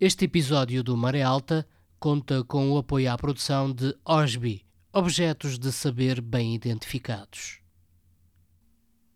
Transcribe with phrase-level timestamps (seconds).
[0.00, 1.66] Este episódio do Maré Alta
[1.98, 7.58] conta com o apoio à produção de OSBI, Objetos de Saber Bem Identificados.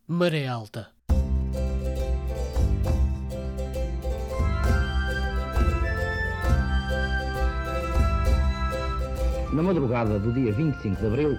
[0.08, 0.88] Maré Alta.
[9.52, 11.38] Na madrugada do dia 25 de abril,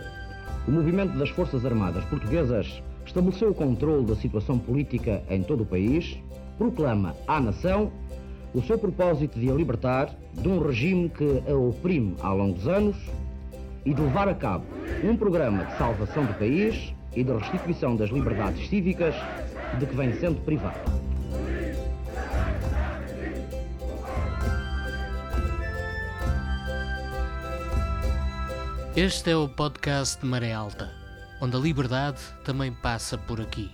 [0.66, 5.66] o movimento das Forças Armadas Portuguesas estabeleceu o controle da situação política em todo o
[5.66, 6.18] país,
[6.58, 7.92] proclama à nação
[8.54, 12.96] o seu propósito de a libertar de um regime que a oprime há longos anos
[13.84, 14.66] e de levar a cabo
[15.04, 19.16] um programa de salvação do país e de restituição das liberdades cívicas
[19.80, 20.80] de que vem sendo privado.
[28.96, 30.92] Este é o podcast de Maré Alta,
[31.42, 33.72] onde a liberdade também passa por aqui.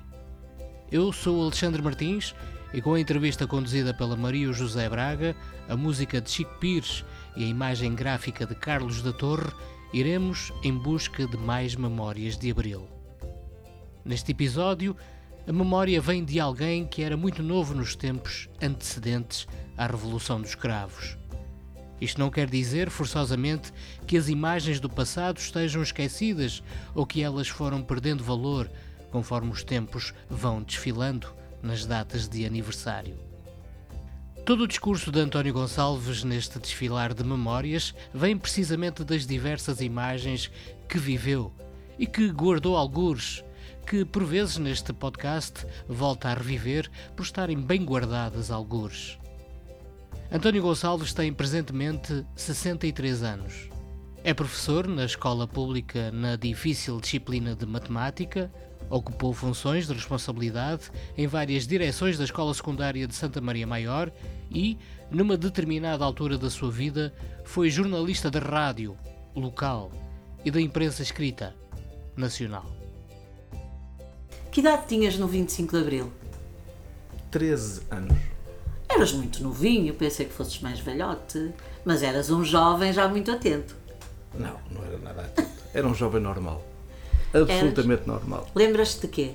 [0.89, 2.33] Eu sou o Alexandre Martins
[2.73, 5.35] e com a entrevista conduzida pela Maria José Braga,
[5.67, 7.03] a música de Chico Pires
[7.35, 9.51] e a imagem gráfica de Carlos da Torre,
[9.91, 12.87] iremos em busca de mais memórias de Abril.
[14.05, 14.95] Neste episódio,
[15.47, 20.53] a memória vem de alguém que era muito novo nos tempos antecedentes à Revolução dos
[20.53, 21.17] Cravos.
[21.99, 23.73] Isto não quer dizer, forçosamente,
[24.05, 28.69] que as imagens do passado estejam esquecidas ou que elas foram perdendo valor
[29.11, 33.17] conforme os tempos vão desfilando nas datas de aniversário.
[34.45, 40.49] Todo o discurso de António Gonçalves neste desfilar de memórias vem precisamente das diversas imagens
[40.87, 41.53] que viveu
[41.99, 43.43] e que guardou algures,
[43.85, 49.19] que por vezes neste podcast volta a reviver por estarem bem guardadas algures.
[50.31, 53.69] António Gonçalves tem presentemente 63 anos.
[54.23, 58.51] É professor na escola pública na difícil disciplina de matemática,
[58.89, 64.11] Ocupou funções de responsabilidade em várias direções da Escola Secundária de Santa Maria Maior
[64.49, 64.77] e,
[65.11, 68.97] numa determinada altura da sua vida, foi jornalista de rádio,
[69.35, 69.91] local,
[70.43, 71.55] e da imprensa escrita,
[72.15, 72.65] nacional.
[74.51, 76.11] Que idade tinhas no 25 de Abril?
[77.29, 78.17] 13 anos.
[78.89, 81.53] Eras muito novinho, pensei que fosses mais velhote,
[81.85, 83.75] mas eras um jovem já muito atento.
[84.33, 85.49] Não, não era nada atento.
[85.73, 86.63] Era um jovem normal.
[87.33, 88.07] Absolutamente Eras?
[88.07, 88.47] normal.
[88.55, 89.31] Lembras-te de quê?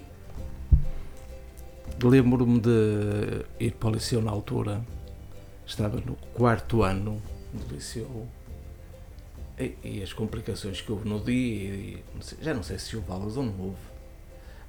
[2.02, 4.84] Lembro-me de ir para o liceu na altura.
[5.66, 7.22] Estava no quarto ano
[7.52, 8.26] do liceu.
[9.58, 12.96] E, e as complicações que houve no dia, e, não sei, já não sei se
[12.96, 13.78] houve aulas ou não houve,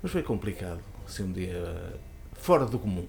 [0.01, 0.79] mas foi complicado.
[1.07, 1.93] Assim, um dia
[2.33, 3.05] fora do comum.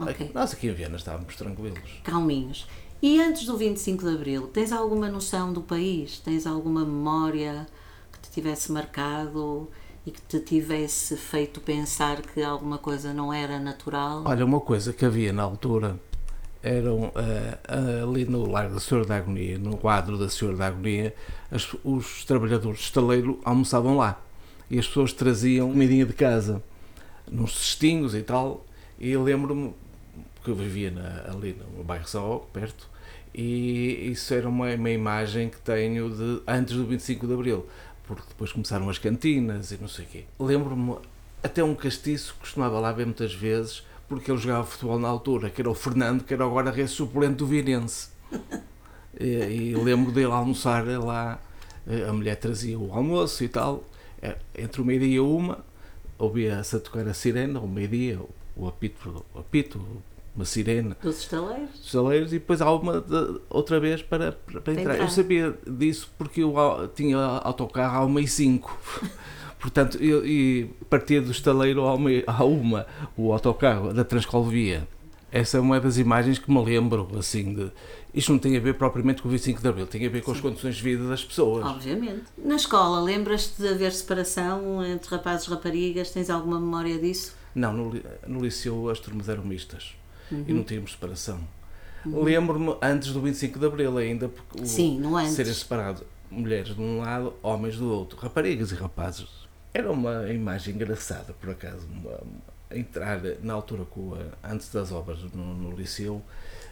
[0.00, 0.30] Okay.
[0.32, 1.78] Nós aqui em Viena estávamos tranquilos.
[2.02, 2.66] Calminhos.
[3.02, 6.18] E antes do 25 de Abril, tens alguma noção do país?
[6.20, 7.66] Tens alguma memória
[8.30, 9.68] tivesse marcado
[10.06, 14.22] e que te tivesse feito pensar que alguma coisa não era natural?
[14.24, 15.98] Olha, uma coisa que havia na altura
[16.62, 20.66] eram uh, uh, ali no Largo da Senhora da Agonia, no quadro da Senhora da
[20.66, 21.14] Agonia,
[21.50, 24.20] as, os trabalhadores de estaleiro almoçavam lá
[24.70, 26.62] e as pessoas traziam comidinha de casa,
[27.30, 28.64] nos cestinhos e tal.
[28.98, 29.74] E lembro-me
[30.44, 32.88] que eu vivia na, ali no bairro São perto,
[33.34, 37.66] e isso era uma, uma imagem que tenho de antes do 25 de Abril
[38.10, 40.24] porque depois começaram as cantinas e não sei o quê.
[40.36, 40.96] Lembro-me,
[41.44, 45.62] até um castiço costumava lá ver muitas vezes, porque ele jogava futebol na altura, que
[45.62, 48.08] era o Fernando, que era o guarda-redes suplente do Virense.
[49.18, 51.38] E, e lembro dele almoçar lá,
[51.86, 53.84] eh, a mulher trazia o almoço e tal,
[54.20, 55.64] é, entre o meio-dia e uma,
[56.18, 58.18] ouvia-se a tocar a sirena, o meio-dia,
[58.56, 59.80] o apito, o apito,
[60.40, 60.94] uma sirene.
[61.02, 61.70] Dos estaleiros?
[61.70, 64.94] Dos estaleiros e depois há uma de, outra vez para, para, para entrar.
[64.94, 65.04] entrar.
[65.04, 66.54] Eu sabia disso porque eu
[66.94, 68.76] tinha autocarro ao meio cinco.
[69.60, 74.88] Portanto, eu, e partia do estaleiro ao meio, à uma, o autocarro da Transcolvia.
[75.30, 77.70] Essa é uma das imagens que me lembro, assim, de...
[78.12, 80.32] Isto não tem a ver propriamente com o 25 de Abril, tem a ver com
[80.32, 80.38] Sim.
[80.38, 81.64] as condições de vida das pessoas.
[81.64, 82.24] Obviamente.
[82.36, 86.10] Na escola, lembras-te de haver separação entre rapazes e raparigas?
[86.10, 87.36] Tens alguma memória disso?
[87.54, 87.92] Não, no,
[88.26, 89.99] no liceu as turmas eram mistas
[90.30, 90.44] uhum.
[90.46, 91.40] e não tínhamos separação.
[92.04, 92.22] Uhum.
[92.22, 95.32] Lembro-me antes do 25 de Abril ainda, porque Sim, antes.
[95.32, 99.28] serem separados mulheres de um lado, homens do outro, raparigas e rapazes.
[99.74, 102.20] Era uma imagem engraçada, por acaso, uma,
[102.70, 106.22] entrar na altura, com a, antes das obras no, no liceu,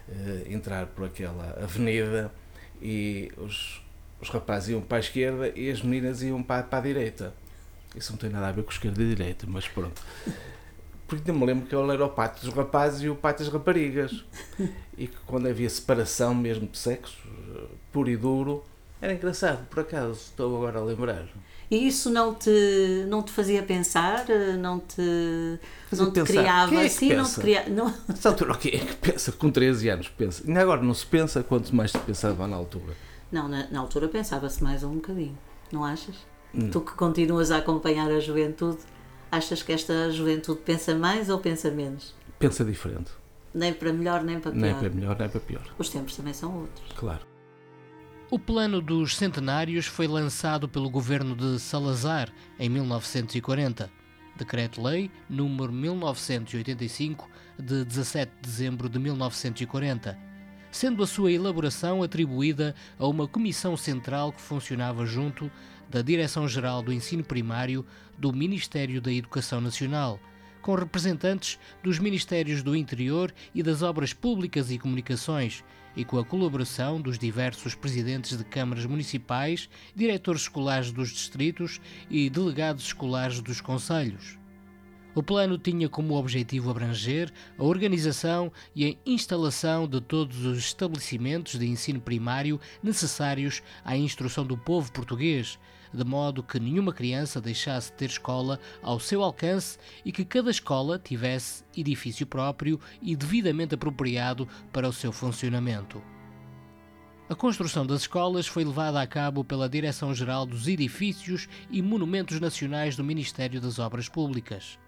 [0.08, 2.32] eh, entrar por aquela avenida
[2.80, 3.82] e os,
[4.20, 7.34] os rapazes iam para a esquerda e as meninas iam para, para a direita.
[7.94, 10.00] Isso não tem nada a ver com esquerda e direita, mas pronto
[11.08, 14.24] porque me lembro que ele era o pátio dos rapazes e o pátio das raparigas.
[14.96, 17.16] e que quando havia separação mesmo de sexo,
[17.90, 18.62] puro e duro,
[19.00, 21.26] era engraçado, por acaso, estou agora a lembrar.
[21.70, 24.24] E isso não te, não te fazia pensar?
[24.58, 25.00] Não te,
[25.92, 26.32] não te pensar.
[26.32, 27.14] criava Quem é assim?
[27.14, 27.68] Não te criava.
[27.68, 29.32] Não, Nessa altura, o que é que pensa?
[29.32, 30.42] Com 13 anos pensa.
[30.46, 32.94] Ainda agora não se pensa, quanto mais se pensava na altura.
[33.30, 35.38] não na, na altura pensava-se mais um bocadinho,
[35.70, 36.16] não achas?
[36.54, 36.70] Hum.
[36.70, 38.78] Tu que continuas a acompanhar a juventude,
[39.30, 42.14] achas que esta juventude pensa mais ou pensa menos?
[42.38, 43.10] Pensa diferente.
[43.54, 44.60] Nem para melhor, nem para pior.
[44.60, 45.64] Nem para melhor, nem para pior.
[45.78, 46.92] Os tempos também são outros.
[46.94, 47.26] Claro.
[48.30, 53.90] O plano dos centenários foi lançado pelo governo de Salazar em 1940.
[54.36, 57.28] Decreto-Lei número 1985
[57.58, 60.16] de 17 de dezembro de 1940,
[60.70, 65.50] sendo a sua elaboração atribuída a uma comissão central que funcionava junto
[65.88, 67.84] da Direção-Geral do Ensino Primário
[68.16, 70.20] do Ministério da Educação Nacional,
[70.60, 75.64] com representantes dos Ministérios do Interior e das Obras Públicas e Comunicações
[75.96, 82.30] e com a colaboração dos diversos presidentes de câmaras municipais, diretores escolares dos distritos e
[82.30, 84.38] delegados escolares dos conselhos.
[85.14, 91.58] O plano tinha como objetivo abranger a organização e a instalação de todos os estabelecimentos
[91.58, 95.58] de ensino primário necessários à instrução do povo português,
[95.92, 100.50] de modo que nenhuma criança deixasse de ter escola ao seu alcance e que cada
[100.50, 106.02] escola tivesse edifício próprio e devidamente apropriado para o seu funcionamento.
[107.28, 112.96] A construção das escolas foi levada a cabo pela Direção-Geral dos Edifícios e Monumentos Nacionais
[112.96, 114.78] do Ministério das Obras Públicas.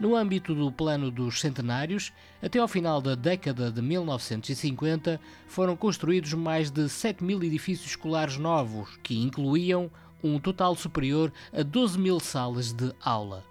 [0.00, 2.10] No âmbito do Plano dos Centenários,
[2.42, 8.38] até ao final da década de 1950, foram construídos mais de 7 mil edifícios escolares
[8.38, 9.90] novos, que incluíam
[10.24, 13.44] um total superior a 12 mil salas de aula.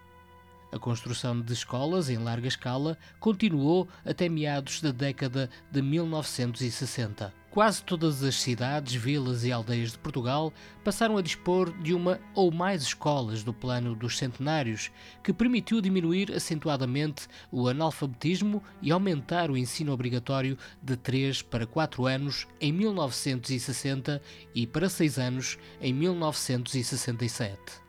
[0.72, 7.39] A construção de escolas em larga escala continuou até meados da década de 1960.
[7.52, 10.54] Quase todas as cidades, vilas e aldeias de Portugal
[10.84, 14.92] passaram a dispor de uma ou mais escolas do plano dos centenários,
[15.24, 22.06] que permitiu diminuir acentuadamente o analfabetismo e aumentar o ensino obrigatório de 3 para 4
[22.06, 24.22] anos em 1960
[24.54, 27.89] e para 6 anos em 1967.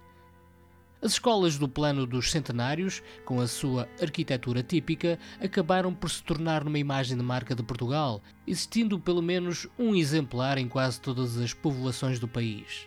[1.03, 6.63] As escolas do plano dos centenários, com a sua arquitetura típica, acabaram por se tornar
[6.63, 11.55] numa imagem de marca de Portugal, existindo pelo menos um exemplar em quase todas as
[11.55, 12.87] povoações do país.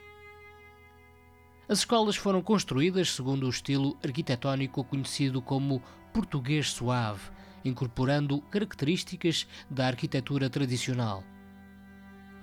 [1.68, 5.82] As escolas foram construídas segundo o estilo arquitetónico conhecido como
[6.14, 7.32] português suave,
[7.66, 11.24] incorporando características da arquitetura tradicional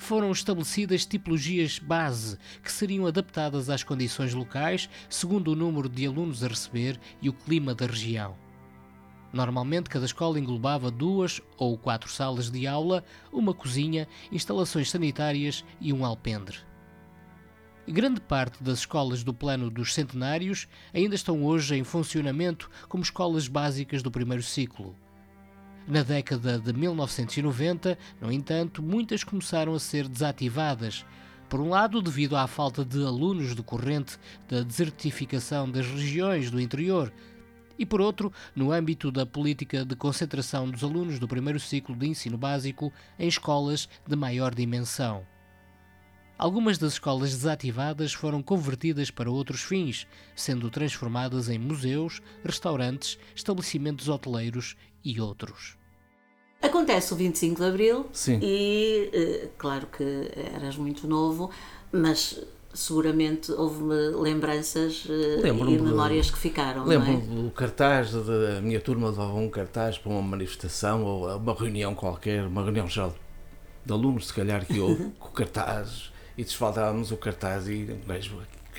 [0.01, 6.43] foram estabelecidas tipologias base que seriam adaptadas às condições locais segundo o número de alunos
[6.43, 8.35] a receber e o clima da região.
[9.31, 15.93] Normalmente, cada escola englobava duas ou quatro salas de aula, uma cozinha, instalações sanitárias e
[15.93, 16.57] um alpendre.
[17.87, 23.47] Grande parte das escolas do plano dos centenários ainda estão hoje em funcionamento como escolas
[23.49, 24.97] básicas do primeiro ciclo.
[25.87, 31.05] Na década de 1990, no entanto, muitas começaram a ser desativadas.
[31.49, 34.17] Por um lado, devido à falta de alunos decorrente
[34.49, 37.13] da desertificação das regiões do interior,
[37.77, 42.07] e por outro, no âmbito da política de concentração dos alunos do primeiro ciclo de
[42.07, 45.27] ensino básico em escolas de maior dimensão.
[46.41, 54.09] Algumas das escolas desativadas foram convertidas para outros fins, sendo transformadas em museus, restaurantes, estabelecimentos
[54.09, 54.75] hoteleiros
[55.05, 55.77] e outros.
[56.63, 58.39] Acontece o 25 de Abril Sim.
[58.43, 61.51] e, eh, claro que eras muito novo,
[61.91, 62.39] mas
[62.75, 67.43] seguramente houve lembranças eh, Lembro-me e de- memórias que ficaram, não Lembro-me é?
[67.45, 71.95] do cartaz da minha turma levava um cartaz para uma manifestação ou a uma reunião
[71.95, 73.15] qualquer, uma reunião geral
[73.85, 77.89] de alunos, se calhar que houve, com o cartaz e desfaldávamos o cartaz e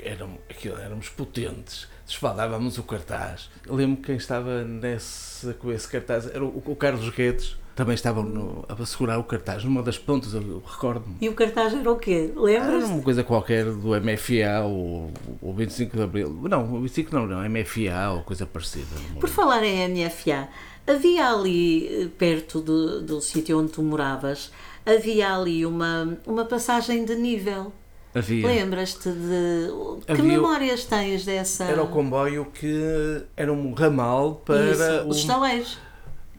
[0.03, 3.50] eram, aquilo, éramos potentes, desfaldávamos o cartaz.
[3.67, 8.22] Lembro que quem estava nesse, com esse cartaz era o, o Carlos Guedes, também estava
[8.22, 11.15] no- a segurar o cartaz numa das pontas, eu recordo-me.
[11.22, 12.29] E o cartaz era o quê?
[12.36, 12.84] Era Lembras?
[12.89, 16.29] uma coisa qualquer do MFA ou o 25 de Abril.
[16.50, 18.86] Não, o 25 não, não, MFA ou coisa parecida.
[19.20, 20.50] Por falar em NFA,
[20.86, 24.51] havia ali, eh, perto do, do sítio onde tu moravas,
[24.86, 27.72] havia ali uma, uma passagem de nível.
[28.13, 28.45] Havia.
[28.47, 29.67] Lembras-te de.
[30.05, 31.63] Que Havia memórias tens dessa.
[31.65, 34.71] Era o comboio que era um ramal para.
[34.71, 35.77] Isso, o- os estaleiros.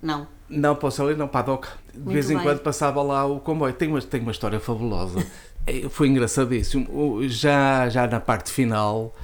[0.02, 0.26] Não.
[0.48, 1.66] Não, para o Salé, não, para a DOC.
[1.94, 2.42] De Muito vez em bem.
[2.44, 3.72] quando passava lá o comboio.
[3.72, 5.24] Tem uma, tem uma história fabulosa.
[5.66, 7.26] Eh, Foi engraçadíssimo.
[7.28, 9.14] Já, já na parte final,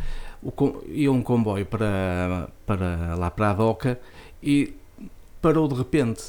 [0.42, 0.52] o,
[0.86, 4.00] ia um comboio para, para lá para a DOCA
[4.42, 4.74] e
[5.42, 6.22] parou de repente.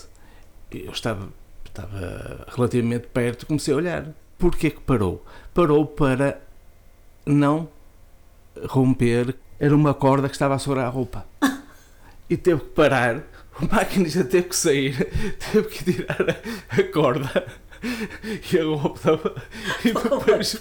[0.71, 1.29] Eu estava,
[1.65, 4.05] estava relativamente perto, comecei a olhar.
[4.39, 5.23] Porquê que parou?
[5.53, 6.41] Parou para
[7.25, 7.67] não
[8.67, 11.25] romper, era uma corda que estava a sobrar a roupa.
[12.29, 13.17] E teve que parar,
[13.59, 14.95] o maquinista teve que sair,
[15.51, 16.37] teve que tirar
[16.69, 17.47] a, corda
[17.83, 19.19] e a roupa
[19.83, 20.57] e depois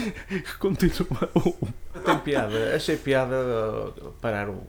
[0.60, 1.58] continuou.
[2.04, 4.62] Tem piada, achei piada uh, parar o,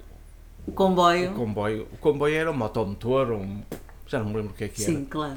[0.65, 1.31] O comboio.
[1.31, 1.87] o comboio.
[1.91, 3.63] O comboio era um motomotor, um,
[4.07, 4.93] já não me lembro o que é que era.
[4.93, 5.35] Sim, claro.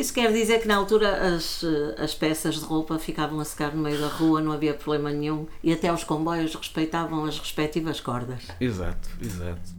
[0.00, 3.74] Isso quer dizer que na altura as, eh, as peças de roupa ficavam a secar
[3.76, 8.00] no meio da rua, não havia problema nenhum e até os comboios respeitavam as respectivas
[8.00, 8.44] cordas.
[8.58, 9.74] Exato, exato.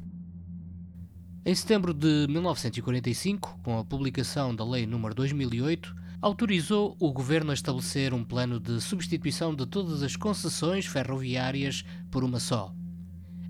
[1.43, 7.55] Em setembro de 1945, com a publicação da Lei nº 2008, autorizou o governo a
[7.55, 12.71] estabelecer um plano de substituição de todas as concessões ferroviárias por uma só.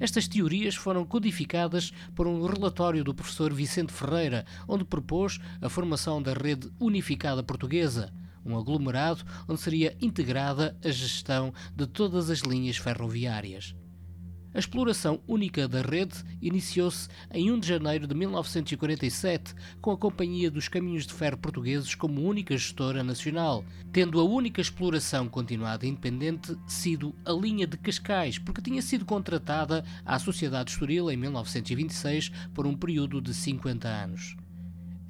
[0.02, 6.20] Estas teorias foram codificadas por um relatório do professor Vicente Ferreira, onde propôs a formação
[6.20, 8.12] da Rede Unificada Portuguesa,
[8.44, 13.76] um aglomerado onde seria integrada a gestão de todas as linhas ferroviárias.
[14.54, 20.52] A exploração única da rede iniciou-se em 1 de janeiro de 1947, com a Companhia
[20.52, 26.58] dos Caminhos de Ferro Portugueses como única gestora nacional, tendo a única exploração continuada independente
[26.68, 32.68] sido a linha de Cascais, porque tinha sido contratada à Sociedade Estoril em 1926 por
[32.68, 34.36] um período de 50 anos.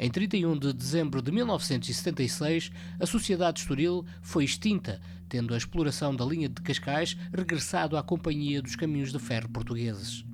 [0.04, 6.26] Em 31 de dezembro de 1976, a Sociedade Estoril foi extinta, tendo a exploração da
[6.26, 10.26] linha de Cascais regressado à Companhia dos Caminhos de Ferro Portugueses.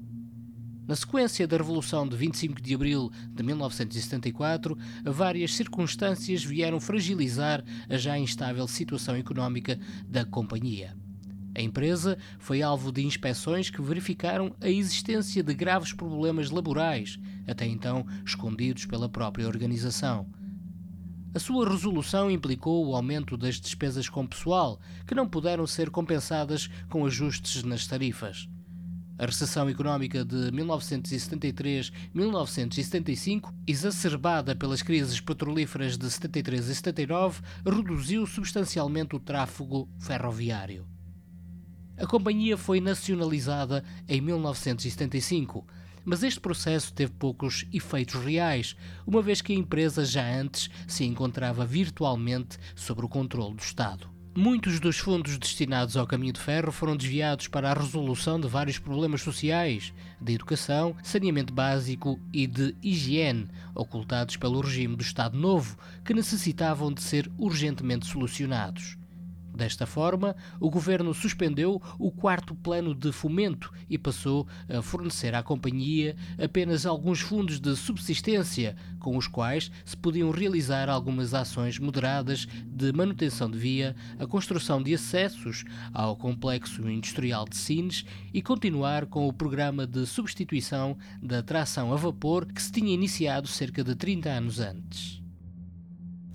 [0.87, 7.97] Na sequência da Revolução de 25 de Abril de 1974, várias circunstâncias vieram fragilizar a
[7.97, 10.95] já instável situação económica da companhia.
[11.57, 17.65] A empresa foi alvo de inspeções que verificaram a existência de graves problemas laborais, até
[17.65, 20.27] então escondidos pela própria organização.
[21.33, 26.69] A sua resolução implicou o aumento das despesas com pessoal, que não puderam ser compensadas
[26.91, 28.47] com ajustes nas tarifas.
[29.17, 39.15] A recessão económica de 1973-1975, exacerbada pelas crises petrolíferas de 73 e 79, reduziu substancialmente
[39.15, 40.85] o tráfego ferroviário.
[41.97, 45.65] A companhia foi nacionalizada em 1975,
[46.05, 48.75] mas este processo teve poucos efeitos reais,
[49.05, 54.07] uma vez que a empresa já antes se encontrava virtualmente sob o controle do Estado.
[54.35, 58.77] Muitos dos fundos destinados ao caminho de ferro foram desviados para a resolução de vários
[58.77, 65.75] problemas sociais, de educação, saneamento básico e de higiene, ocultados pelo regime do Estado Novo,
[66.05, 68.96] que necessitavam de ser urgentemente solucionados.
[69.57, 75.41] Desta forma, o governo suspendeu o quarto plano de fomento e passou a fornecer à
[75.41, 82.47] companhia apenas alguns fundos de subsistência, com os quais se podiam realizar algumas ações moderadas
[82.67, 89.07] de manutenção de via, a construção de acessos ao complexo industrial de Sines e continuar
[89.07, 93.95] com o programa de substituição da tração a vapor que se tinha iniciado cerca de
[93.95, 95.26] 30 anos antes.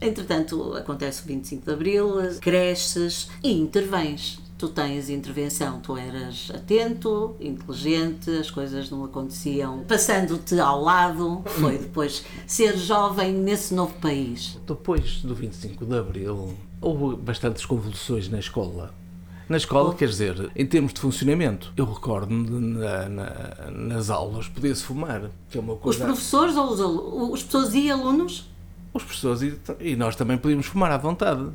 [0.03, 4.41] Entretanto, acontece o 25 de Abril, cresces e intervens.
[4.59, 11.43] Tu tens intervenção, tu eras atento, inteligente, as coisas não aconteciam passando-te ao lado.
[11.47, 14.59] Foi depois ser jovem nesse novo país.
[14.65, 18.95] Depois do 25 de Abril, houve bastantes convulsões na escola.
[19.49, 24.83] Na escola, quer dizer, em termos de funcionamento, eu recordo-me na- na- nas aulas podia-se
[24.85, 26.05] fumar, que é uma Os coisa.
[26.05, 28.49] professores ou os, os professores e alunos?
[28.95, 29.59] Os professores e,
[29.93, 31.49] e nós também podíamos fumar à vontade.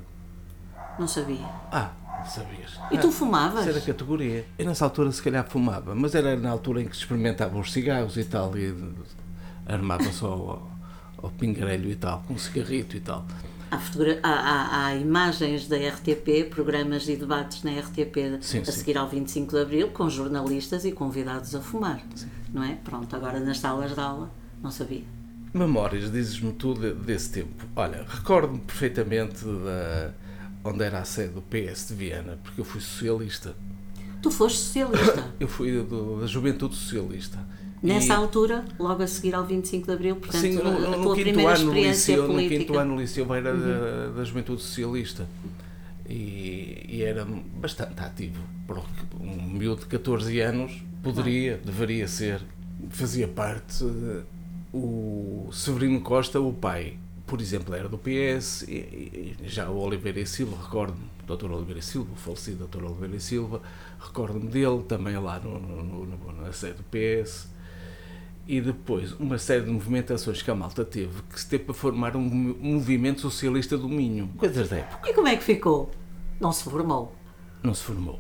[0.99, 1.45] Não sabia.
[1.71, 1.91] Ah,
[2.25, 2.79] sabias?
[2.91, 3.61] E tu fumavas?
[3.61, 4.45] Isso era categoria.
[4.57, 7.71] Eu nessa altura se calhar fumava, mas era na altura em que se experimentavam os
[7.71, 8.73] cigarros e tal, e
[9.67, 10.71] armava só ao,
[11.21, 13.23] ao pingarelho e tal, com um cigarrito e tal.
[13.69, 13.77] Há,
[14.23, 18.71] há- há- imagens da RTP, programas e debates na RTP Sim, a sim.
[18.71, 22.01] seguir ao 25 de Abril, com jornalistas e convidados a fumar.
[22.53, 22.75] Não é?
[22.83, 24.31] Pronto, agora nas salas de aula,
[24.63, 25.03] não sabia.
[25.57, 27.65] Memórias, dizes-me tu de- desse tempo.
[27.75, 30.11] Olha, recordo-me perfeitamente da,
[30.63, 33.55] onde era a sede do PS de Viena, porque eu fui socialista.
[34.21, 35.33] Tu foste socialista.
[35.39, 37.39] Eu fui do- da Juventude Socialista.
[37.83, 40.97] Nessa E- altura, logo a seguir ao 25 de Abril, portanto, Sim, no, no- a
[40.97, 42.53] no tua quinto primeira ano no experiência liceu, no política.
[42.55, 42.65] Uhum.
[42.65, 45.27] quinto ano no liceu era da, da Juventude Socialista
[46.09, 48.41] e, e era bastante ativo.
[48.65, 52.41] Para o que um miúdo de 14 anos poderia, deveria ser.
[52.89, 53.85] Fazia parte
[54.73, 60.19] o Severino Costa, o pai, por exemplo, era do PS e, e- já o Oliveira
[60.19, 61.51] e Silva, recordo-me, o Dr.
[61.51, 62.83] Oliveira e Silva, o falecido Dr.
[62.83, 63.61] Oliveira e Silva,
[63.99, 67.49] recordo-me dele também lá no, no- no- na sede do PS
[68.47, 72.15] e depois uma série de movimentações que a malta teve que se teve para formar
[72.15, 74.29] um mo- movimento socialista do Minho.
[74.37, 75.09] Coisas da época.
[75.09, 75.91] E como é que ficou?
[76.39, 77.13] Não se formou.
[77.63, 78.19] Não se formou.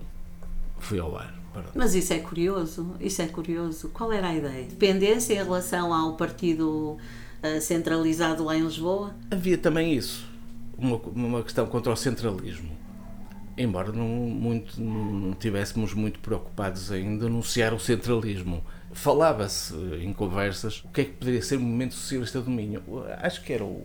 [0.79, 1.36] Foi ao ar.
[1.75, 3.89] Mas isso é curioso, isso é curioso.
[3.89, 4.63] Qual era a ideia?
[4.63, 6.97] Dependência em relação ao partido
[7.43, 9.15] uh, centralizado lá em Lisboa?
[9.31, 10.27] Havia também isso,
[10.77, 12.71] uma, uma questão contra o centralismo.
[13.57, 18.63] Embora não, muito, não estivéssemos muito preocupados em denunciar o centralismo.
[18.91, 22.83] Falava-se em conversas o que é que poderia ser o movimento socialista do Minho.
[23.19, 23.83] Acho que era o,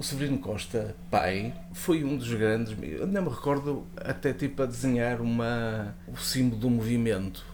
[0.00, 2.74] o Severino Costa, pai, foi um dos grandes.
[2.82, 7.44] Eu não me recordo até tipo a desenhar uma, o símbolo do movimento.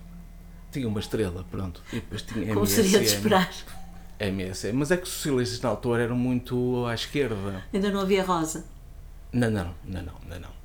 [0.71, 1.83] Tinha uma estrela, pronto.
[1.93, 3.51] E depois tinha Como seria de esperar?
[4.21, 4.73] MSM.
[4.75, 7.65] Mas é que os socialistas na altura eram muito à esquerda.
[7.75, 8.65] Ainda não havia Rosa?
[9.33, 10.39] Não, não, não, não, não.
[10.39, 10.57] não.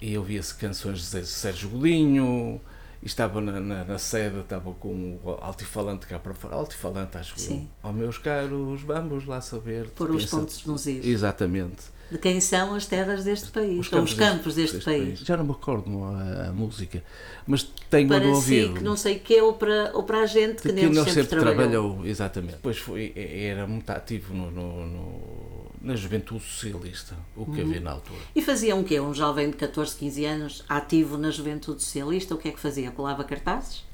[0.00, 2.60] E ouvia-se canções de Sérgio Godinho,
[3.06, 7.38] e estava na, na, na, sede, estava com o altifalante cá para fora, altifalante acho
[7.38, 7.68] Sim.
[7.80, 9.90] Ó oh, meus caros, vamos lá saber.
[9.90, 11.06] Por os pontos nos is.
[11.06, 11.84] Exatamente.
[12.10, 15.04] De quem são as terras deste país, os campos, os campos deste, deste, país.
[15.04, 15.18] país.
[15.20, 17.02] Já não me recordo a, a música,
[17.46, 18.72] mas tenho para no ouvido.
[18.72, 20.96] Si, que não sei o que, ou para, ou para a gente que, que neles
[20.96, 21.54] sempre, sempre trabalhou.
[21.54, 22.06] trabalhou.
[22.06, 22.54] Exatamente.
[22.54, 25.55] Depois foi, era muito ativo no, no, no
[25.86, 27.68] na juventude socialista, o que uhum.
[27.68, 28.18] havia na altura.
[28.34, 28.98] E fazia um quê?
[28.98, 32.90] Um jovem de 14, 15 anos, ativo na juventude socialista, o que é que fazia?
[32.90, 33.84] Colava cartazes?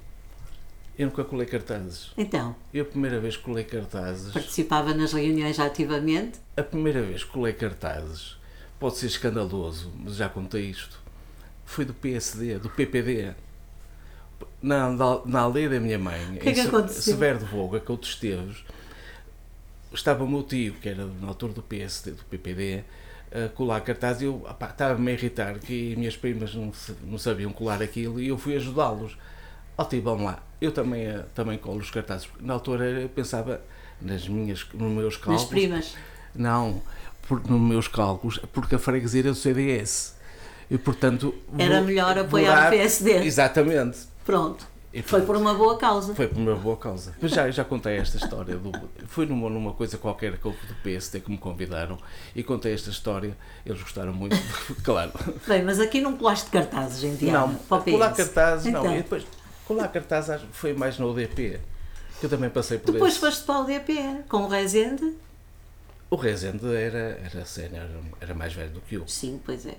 [0.99, 2.11] Eu nunca colei cartazes.
[2.17, 2.57] Então?
[2.73, 4.33] Eu a primeira vez que colei cartazes.
[4.33, 6.39] Participava nas reuniões ativamente?
[6.57, 8.39] A primeira vez que colei cartazes,
[8.81, 10.99] pode ser escandaloso, mas já contei isto.
[11.67, 13.35] Foi do PSD, do PPD.
[14.63, 14.89] Na,
[15.27, 17.03] na aldeia da minha mãe, que é que aconteceu?
[17.03, 18.65] Severo de Voga, que outros Esteves,
[19.95, 22.85] estava o meu tio, que era na altura do PSD, do PPD,
[23.33, 26.71] a colar cartaz e eu estava-me a irritar que minhas primas não,
[27.05, 29.17] não sabiam colar aquilo e eu fui ajudá-los.
[29.77, 32.29] Ó tio, vamos lá, eu também, eh, também colo os cartazes.
[32.41, 33.61] Na altura eu pensava
[34.01, 35.43] nas minhas, nos meus cálculos.
[35.43, 35.97] Nas primas?
[36.35, 36.83] Não,
[37.27, 40.15] por, nos meus cálculos, porque a freguesia era do CDS.
[40.71, 41.35] E portanto.
[41.59, 43.25] Era melhor apoiar o PSD.
[43.25, 44.01] Exatamente.
[44.25, 44.67] Pronto.
[44.93, 46.15] E foi por uma boa causa.
[46.15, 47.15] Foi por uma boa causa.
[47.21, 48.57] Mas já, já contei esta história.
[48.57, 48.71] Do,
[49.07, 51.99] foi numa, numa coisa qualquer que do PSD que me convidaram
[52.37, 53.37] e contei esta história.
[53.65, 54.37] Eles gostaram muito,
[54.85, 55.11] claro.
[55.47, 57.53] Bem, mas aqui não colaste cartazes em Tiago?
[57.53, 58.85] Não, colar cartazes então.
[58.85, 58.93] não.
[58.93, 59.25] E depois,
[59.67, 61.59] colar cartazes foi mais no UDP.
[62.21, 63.21] Que eu também passei por Depois esse.
[63.21, 65.17] foste para o UDP, com o Rezende?
[66.09, 69.09] O Rezende era, era, era, era mais velho do que eu.
[69.09, 69.77] Sim, pois é.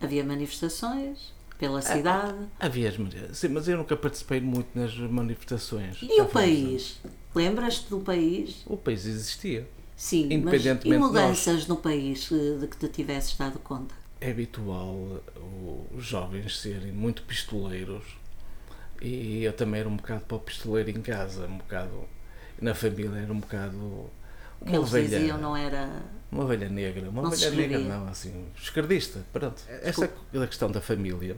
[0.00, 2.38] Havia manifestações pela cidade.
[2.58, 2.92] Havia,
[3.32, 5.98] sim, mas eu nunca participei muito nas manifestações.
[6.00, 7.00] E o país?
[7.34, 8.62] Lembras-te do país?
[8.66, 9.68] O país existia.
[9.96, 13.94] Sim, Independentemente mas e mudanças nós, no país de que te tivesses dado conta?
[14.20, 15.20] É habitual
[15.92, 18.04] os jovens serem muito pistoleiros
[19.02, 22.04] e eu também era um bocado para o pistoleiro em casa, um bocado
[22.60, 24.10] na família era um bocado
[24.60, 25.88] uma eles ovelha, diziam não era
[26.30, 29.62] uma ovelha negra, uma ovelha negra não, assim, esquerdista, pronto.
[29.66, 31.36] Essa é a questão da família.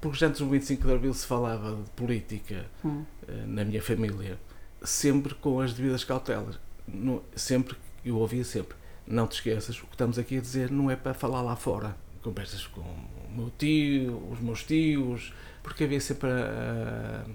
[0.00, 3.04] Porque já antes do 25 de Abril se falava de política hum.
[3.26, 4.38] Eh, na minha família,
[4.82, 6.58] sempre com as devidas cautelas.
[6.86, 8.76] No, sempre, eu ouvia sempre,
[9.06, 11.96] não te esqueças, o que estamos aqui a dizer não é para falar lá fora.
[12.22, 17.30] Conversas com o meu tio, os meus tios, porque havia sempre a, a,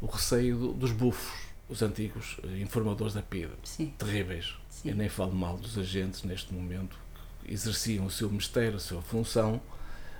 [0.00, 3.92] o receio do, dos bufos, os antigos informadores da PIDE, Sim.
[3.98, 4.54] terríveis.
[4.70, 4.90] Sim.
[4.90, 6.96] Eu nem falo mal dos agentes neste momento,
[7.44, 9.60] que exerciam o seu mistério, a sua função,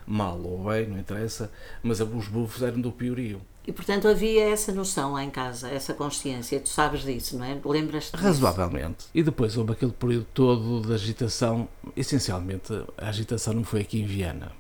[0.06, 1.50] mal ou bem, não interessa,
[1.82, 3.40] mas os bufos eram do piorio.
[3.66, 7.60] E portanto havia essa noção lá em casa, essa consciência, tu sabes disso, não é?
[7.64, 8.16] Lembras-te?
[8.16, 9.06] Razoavelmente.
[9.12, 14.06] E depois houve aquele período todo de agitação, essencialmente a agitação não foi aqui em
[14.06, 14.52] Viana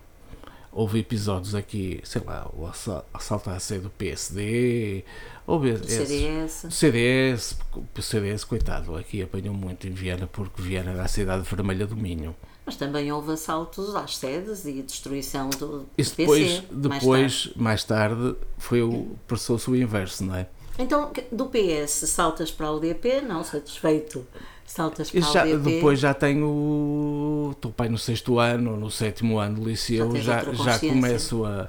[0.76, 5.02] houve episódios aqui, sei lá, o assalto à sede do PSD,
[5.46, 6.64] houve do CDS.
[6.64, 11.48] Do CDS, o CDS, coitado, aqui apanhou muito em Viena, porque Viena era a cidade
[11.48, 12.36] vermelha do Minho.
[12.66, 18.16] Mas também houve assaltos às sedes e destruição do Isso depois, PC, depois mais tarde,
[18.16, 20.46] mais tarde foi o, passou-se o inverso, não é?
[20.78, 24.26] Então, do PS saltas para o DP, não satisfeito
[24.66, 27.50] Saltas para já, Depois já tenho.
[27.52, 31.68] Estou pai no sexto ano, no sétimo ano do liceu, já, já, já começo a,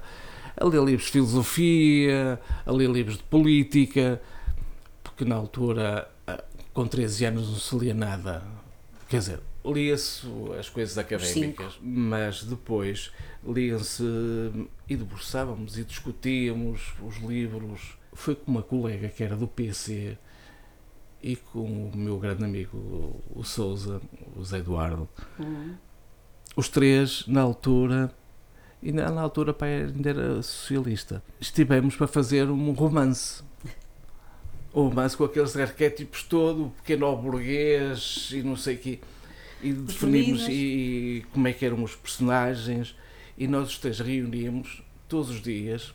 [0.57, 4.19] a ler livros de filosofia, a ler livros de política,
[5.03, 6.10] porque na altura,
[6.73, 8.43] com 13 anos, não se lia nada.
[9.07, 10.27] Quer dizer, lia-se
[10.60, 11.79] as coisas académicas, Cinco.
[11.81, 13.12] mas depois
[13.47, 14.03] liam-se
[14.89, 17.97] e debruçávamos e discutíamos os livros.
[18.12, 20.17] Foi com uma colega que era do PC
[21.21, 24.01] e com o meu grande amigo o Souza,
[24.36, 25.08] o Zé Eduardo.
[25.39, 25.75] Uhum.
[26.56, 28.12] Os três, na altura,
[28.82, 33.43] e na, na altura pai ainda era socialista, estivemos para fazer um romance.
[34.73, 38.99] Um romance com aqueles arquétipos todo, pequeno burguês e não sei o quê.
[39.62, 42.95] E definimos e, como é que eram os personagens.
[43.38, 45.93] E nós os três reuníamos todos os dias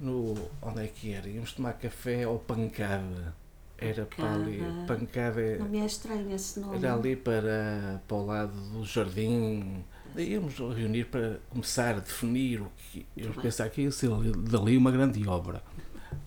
[0.00, 0.34] no.
[0.62, 1.28] Onde é que era?
[1.28, 3.34] Íamos tomar café ao pancada.
[3.78, 4.62] Era para ali.
[4.86, 6.76] Pancada é- Não me é estranho esse nome.
[6.78, 9.84] era ali para, para o lado do jardim.
[10.16, 13.06] Íamos reunir para começar a definir o que.
[13.16, 13.42] Eu bem.
[13.42, 15.62] pensar que ia ser ali- dali uma grande obra.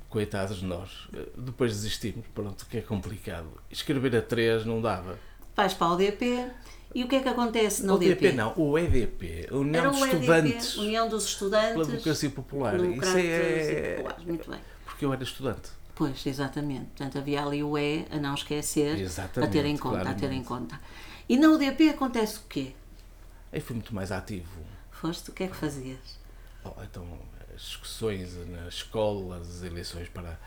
[0.09, 1.07] Coitados de nós.
[1.37, 3.47] Depois desistimos, pronto, que é complicado.
[3.71, 5.17] Escrever a três não dava.
[5.55, 6.47] Vais para o UDP
[6.95, 9.91] e o que é que acontece no o DP não, o EDP, a União Era
[9.91, 11.87] o EDP, Estudantes União dos pela Estudantes.
[11.87, 12.75] Democracia Popular.
[12.79, 14.03] Isso é.
[14.25, 14.59] Muito bem.
[14.85, 15.69] Porque eu era estudante.
[15.99, 16.85] Pois, exatamente.
[16.95, 20.31] Portanto, havia ali o E a não esquecer, a Exatamente, ter em conta, a ter
[20.31, 20.47] em claramente.
[20.47, 20.79] conta.
[21.27, 22.71] E na UDP acontece o quê?
[23.51, 24.61] Aí fui muito mais ativo.
[24.91, 25.99] Foste, o que é que fazias?
[26.63, 27.05] Oh, então,
[27.53, 30.39] as discussões nas escolas, as eleições para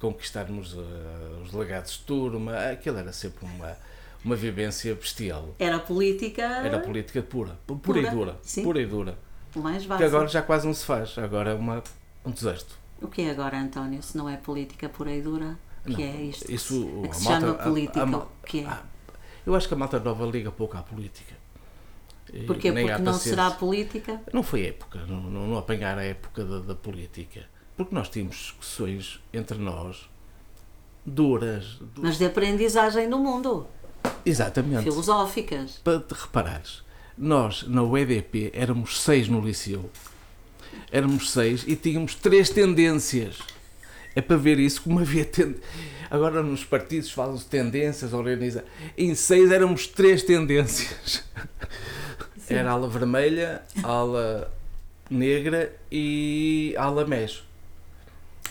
[0.00, 3.76] conquistarmos eh, os legados de turma, aquilo era sempre uma,
[4.24, 5.54] uma vivência bestial.
[5.58, 8.38] Era política Era política pura, pu- Pura, pura, e dura.
[8.42, 8.62] sim.
[8.62, 9.18] Pura e dura.
[9.56, 10.08] mais Que básico.
[10.08, 11.82] agora já quase não se faz, agora é uma,
[12.24, 12.82] um deserto.
[13.04, 15.58] O que é agora, António, se não é política pura e dura?
[15.86, 16.50] O que Não, é isto?
[16.50, 18.00] isso, a que a se malta- chama a- política?
[18.00, 18.78] a o mal- que é?
[19.46, 21.34] Eu acho que a malta nova liga pouco à política.
[22.46, 22.72] Porquê?
[22.72, 24.20] nem Porque não será política?
[24.32, 27.44] Não foi época, não, não, não apanhar a época da, da política.
[27.76, 30.08] Porque nós tínhamos discussões entre nós
[31.04, 31.76] duras.
[31.94, 33.66] du- Mas de aprendizagem no mundo.
[34.24, 34.84] Exatamente.
[34.84, 35.80] Filosóficas.
[35.84, 36.82] Para te reparares,
[37.18, 39.90] nós na UEDP éramos seis no liceu.
[40.90, 43.38] Éramos seis e tínhamos três tendências.
[44.14, 45.28] É para ver isso como havia.
[46.10, 48.64] Agora nos partidos falam-se tendências, organiza.
[48.96, 51.24] Em seis éramos três tendências.
[52.48, 54.52] Era ala vermelha, ala
[55.10, 57.42] negra e ala MES.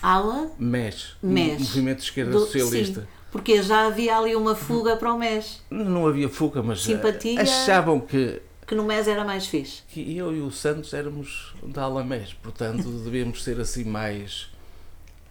[0.02, 0.50] Ala?
[0.58, 1.16] MES.
[1.22, 1.60] MES.
[1.60, 3.00] Movimento de Esquerda Do- Socialista.
[3.02, 5.62] Sim, porque já havia ali uma fuga para o MES.
[5.70, 7.40] Não havia fuga, mas eh, Simpatia.
[7.40, 9.82] achavam que Que no MES era mais fixe.
[9.88, 14.48] que eu e o Santos éramos da Alamés, portanto devíamos ser assim mais.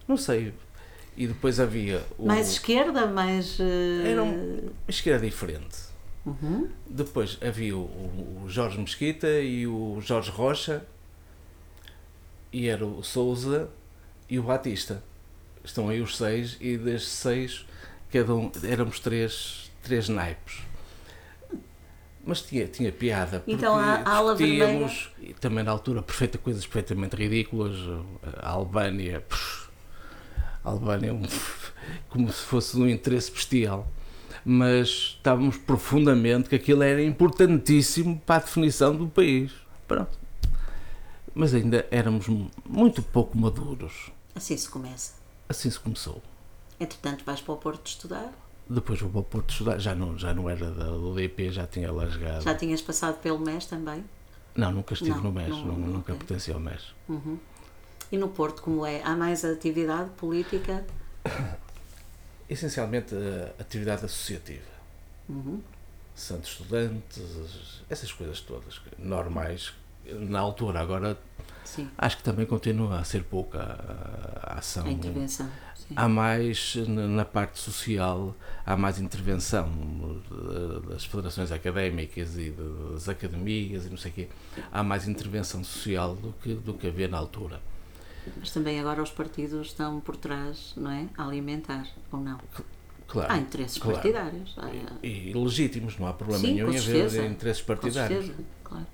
[0.08, 0.54] Não sei.
[1.15, 2.26] E depois havia o.
[2.28, 3.58] Mais esquerda, mais.
[3.60, 5.78] eh, Era um- Mas que era diferente.
[6.26, 6.69] Uhum.
[6.89, 10.84] Depois havia o, o Jorge Mesquita e o Jorge Rocha,
[12.52, 13.69] e era o Souza
[14.30, 15.04] e o Batista.
[15.63, 17.65] Estão aí os seis, e destes seis,
[18.12, 20.60] cada um, éramos três, três naipes.
[22.26, 23.44] Mas tinha, tinha piada.
[23.46, 27.78] Então, a- a ala discutíamos, e também na altura, perfeita, coisas perfeitamente ridículas.
[28.40, 29.68] A Albânia, pff,
[30.64, 31.22] a Albânia é um-
[32.10, 33.88] como se fosse um interesse bestial.
[34.46, 39.52] Mas estávamos profundamente que aquilo era importantíssimo para a definição do país.
[39.88, 40.18] Pronto.
[41.36, 44.12] Mas ainda éramos mu- muito pouco maduros.
[44.36, 45.14] Assim se começa.
[45.50, 46.22] Assim se começou.
[46.80, 48.32] Entretanto, vais para o Porto estudar.
[48.69, 51.91] Depois vou para o Porto estudar, já não, já não era da UDP, já tinha
[51.91, 52.43] largado.
[52.43, 54.04] Já tinhas passado pelo MES também.
[54.56, 56.15] Não, nunca estive Não, no MES, não, nu- não, nunca ok.
[56.26, 56.93] pertenci ao MES.
[58.12, 59.02] E no Porto, como é?
[59.04, 60.86] Há mais atividade política?
[62.49, 64.73] Essencialmente a atividade associativa.
[66.15, 69.73] Santos estudantes, essas coisas todas, normais.
[70.06, 71.17] Na altura, agora
[71.63, 71.89] Sim.
[71.97, 74.86] acho que também continua a ser pouca a, a ação.
[74.86, 75.49] A intervenção.
[75.88, 75.93] Sim.
[75.96, 78.34] Há mais na parte social,
[78.65, 79.69] há mais intervenção
[80.32, 84.28] eh, das federações académicas e das academias e não sei o quê.
[84.72, 87.62] Há mais intervenção social do que, do que havia na altura.
[88.39, 91.08] Mas também agora os partidos estão por trás, não é?
[91.17, 92.39] A alimentar, ou não?
[93.08, 93.34] Claro.
[93.34, 93.96] Há interesses claro.
[93.98, 94.56] partidários.
[94.58, 94.69] Há,
[95.06, 98.26] E, e legítimos, não há problema Sim, nenhum com em haver interesses com partidários.
[98.26, 98.88] certeza, claro.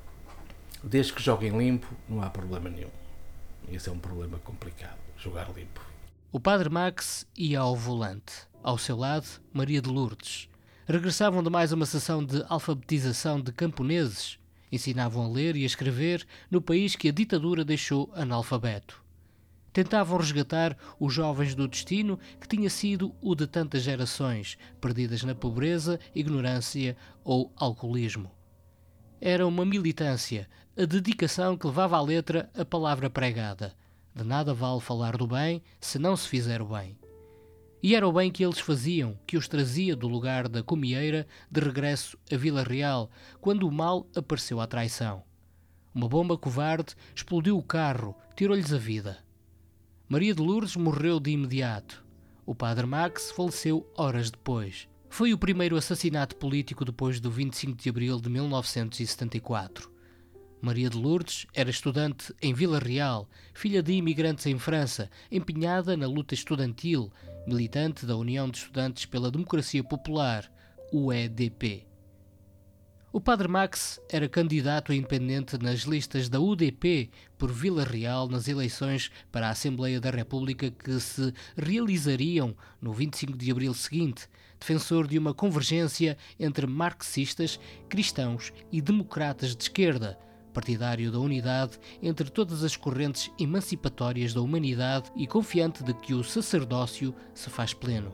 [0.83, 2.89] Desde que joguem limpo, não há problema nenhum.
[3.71, 5.88] Esse é um problema complicado, jogar limpo.
[6.31, 8.33] O padre Max ia ao volante.
[8.61, 10.47] Ao seu lado, Maria de Lourdes.
[10.85, 14.37] Regressavam de mais uma sessão de alfabetização de camponeses.
[14.71, 19.03] Ensinavam a ler e a escrever no país que a ditadura deixou analfabeto.
[19.73, 25.33] Tentavam resgatar os jovens do destino que tinha sido o de tantas gerações, perdidas na
[25.33, 28.29] pobreza, ignorância ou alcoolismo.
[29.19, 33.73] Era uma militância, a dedicação que levava à letra a palavra pregada.
[34.19, 36.99] De nada vale falar do bem se não se fizer o bem.
[37.81, 41.61] E era o bem que eles faziam que os trazia do lugar da comieira de
[41.61, 45.23] regresso a Vila Real, quando o mal apareceu à traição.
[45.95, 49.19] Uma bomba covarde explodiu o carro, tirou-lhes a vida.
[50.09, 52.03] Maria de Lourdes morreu de imediato.
[52.45, 54.89] O padre Max faleceu horas depois.
[55.09, 59.89] Foi o primeiro assassinato político depois do 25 de abril de 1974.
[60.61, 66.05] Maria de Lourdes era estudante em Vila Real, filha de imigrantes em França, empenhada na
[66.05, 67.11] luta estudantil,
[67.47, 70.51] militante da União de Estudantes pela Democracia Popular,
[70.91, 71.87] UEDP.
[73.11, 79.09] O padre Max era candidato independente nas listas da UDP por Vila Real nas eleições
[79.31, 84.27] para a Assembleia da República que se realizariam no 25 de abril seguinte,
[84.59, 90.19] defensor de uma convergência entre marxistas, cristãos e democratas de esquerda,
[90.49, 96.23] partidário da unidade entre todas as correntes emancipatórias da humanidade e confiante de que o
[96.23, 98.13] sacerdócio se faz pleno.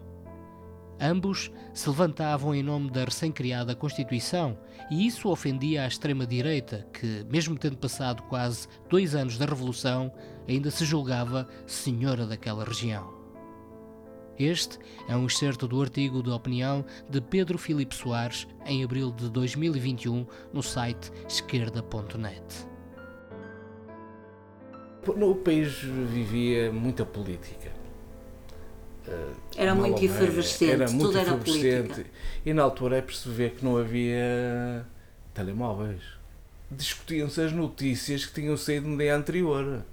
[0.99, 4.57] Ambos se levantavam em nome da recém-criada Constituição
[4.89, 10.11] e isso ofendia a extrema-direita, que, mesmo tendo passado quase dois anos da Revolução,
[10.47, 13.14] ainda se julgava senhora daquela região.
[14.37, 19.29] Este é um excerto do artigo de opinião de Pedro Filipe Soares em abril de
[19.29, 22.43] 2021 no site esquerda.net.
[25.15, 27.75] No país vivia muita política
[29.55, 31.67] era muito efervescente, era muito tudo efervescente.
[31.67, 32.09] era política.
[32.45, 34.85] E na altura é perceber que não havia
[35.33, 36.01] telemóveis.
[36.71, 39.83] Discutiam-se as notícias que tinham saído no dia anterior.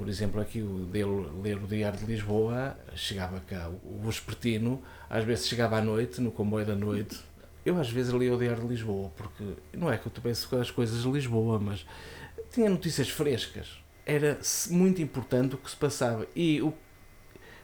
[0.00, 1.04] Por exemplo, aqui o de
[1.42, 6.32] ler o Diário de Lisboa, chegava cá o vespertino, às vezes chegava à noite, no
[6.32, 7.20] comboio da noite.
[7.66, 10.56] Eu às vezes lia o Diário de Lisboa, porque não é que eu penso com
[10.56, 11.86] as coisas de Lisboa, mas
[12.50, 13.78] tinha notícias frescas.
[14.06, 16.26] Era muito importante o que se passava.
[16.34, 16.66] E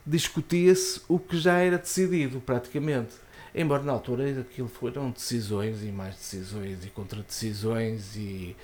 [0.05, 3.15] discutia-se o que já era decidido, praticamente.
[3.55, 8.55] Embora na altura aquilo foram decisões e mais decisões e contradecisões e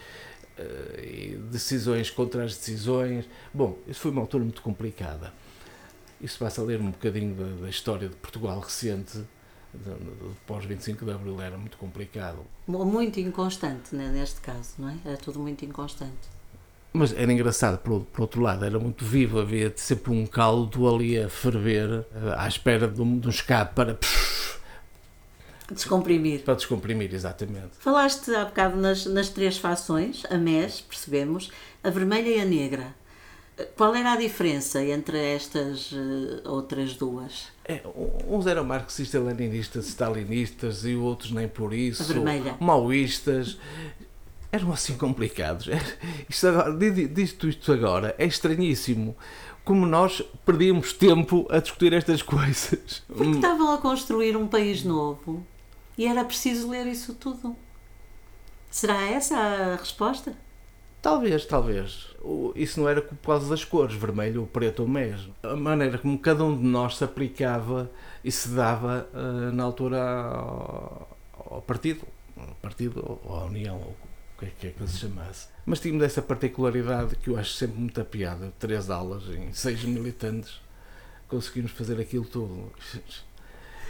[1.51, 3.25] decisões contra as decisões.
[3.53, 5.33] Bom, isso foi uma altura muito complicada.
[6.21, 9.25] Isso basta ler um bocadinho da, da história de Portugal recente,
[10.47, 12.38] pós 25 de Abril, era muito complicado.
[12.67, 14.97] Muito inconstante, né, neste caso, não é?
[15.05, 16.31] Era tudo muito inconstante.
[16.93, 21.19] Mas era engraçado, por, por, outro lado, era muito vivo, havia sempre um caldo ali
[21.19, 23.99] a ferver, eh, à espera de um, de um escape para.
[25.73, 26.43] Descomprimir.
[26.43, 27.71] Para descomprimir, exatamente.
[27.79, 31.51] Falaste há bocado nas, nas três fações, a MES, percebemos,
[31.83, 32.95] a vermelha e a negra.
[33.77, 37.49] Qual era a diferença entre estas uh, outras duas?
[37.65, 37.83] É,
[38.27, 42.03] uns eram marxistas-leninistas, stalinistas e outros nem por isso.
[42.03, 42.57] A vermelha.
[42.59, 43.59] Maoístas
[44.51, 45.69] eram assim complicados.
[46.29, 49.17] Isto agora, dito isto agora, é estranhíssimo.
[49.65, 53.03] Como nós perdíamos tempo a discutir estas coisas.
[53.07, 55.47] Porque estavam a construir um país novo
[55.97, 57.57] e era preciso ler isso tudo.
[58.71, 60.35] Será essa a resposta?
[61.03, 62.09] Talvez, talvez.
[62.55, 65.35] Isso não era por causa das cores, vermelho ou preto ou mesmo.
[65.43, 67.91] A maneira como cada um de nós se aplicava
[68.23, 71.19] e se dava uh, na altura ao,
[71.51, 73.95] ao partido, ao partido ou à União,
[74.39, 75.49] que é que, é que se chamasse.
[75.67, 78.53] Mas tínhamos essa particularidade que eu acho sempre muita piada.
[78.59, 80.61] Três aulas em seis militantes
[81.29, 82.73] conseguimos fazer aquilo tudo.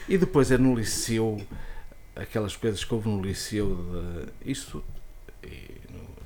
[0.08, 1.40] E depois é no liceu,
[2.14, 4.82] aquelas coisas que houve no liceu, de, isso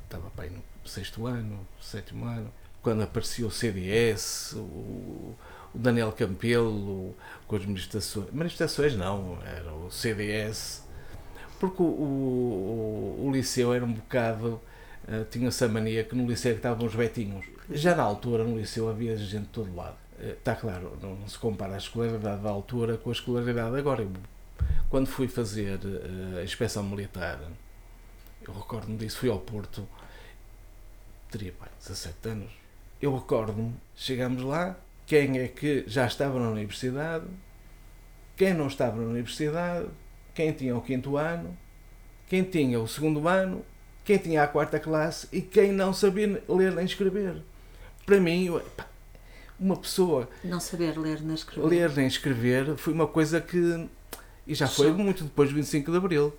[0.05, 5.35] estava bem no sexto ano, sétimo ano, quando apareceu o CDS, o,
[5.75, 7.14] o Daniel Campelo,
[7.46, 8.31] com as manifestações.
[8.33, 10.87] Manifestações não, era o CDS
[11.59, 14.61] porque o, o, o liceu era um bocado.
[15.09, 17.46] Uh, tinha-se a mania que no liceu estavam os betinhos.
[17.70, 19.96] Já na altura, no liceu, havia gente de todo lado.
[20.18, 24.07] Está uh, claro, não, se compara a escolaridade da altura com a escolaridade agora.
[24.88, 27.40] Quando fui fazer uh, a inspeção militar,
[28.47, 29.87] eu recordo-me disso, fui ao Porto,
[31.31, 32.53] teria pai, 17 anos.
[33.01, 37.27] Eu recordo-me, chegamos lá, quem é que já estava na universidade,
[38.37, 39.88] quem não estava na universidade,
[40.35, 41.57] quem tinha o quinto ano,
[42.27, 43.64] quem tinha o segundo ano,
[44.05, 47.42] quem tinha a quarta classe e quem não sabia ler nem escrever.
[48.05, 48.51] Para mim,
[49.59, 50.29] uma pessoa.
[50.45, 51.66] Não saber ler nem escrever.
[51.66, 53.88] Ler nem escrever foi uma coisa que.
[54.46, 56.35] E já foi muito depois do 25 de Abril.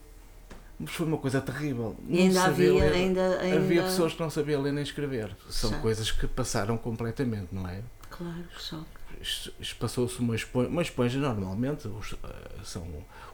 [0.80, 1.96] Mas foi uma coisa terrível.
[2.08, 2.94] E ainda havia, ler.
[2.94, 3.58] Ainda, ainda...
[3.58, 5.36] havia pessoas que não sabiam ler nem escrever.
[5.50, 7.82] São coisas que passaram completamente, não é?
[8.10, 8.86] Claro, choque.
[9.20, 10.70] Isto, isto passou-se uma esponja.
[10.70, 12.18] Uma esponja, normalmente, os, uh,
[12.64, 12.86] são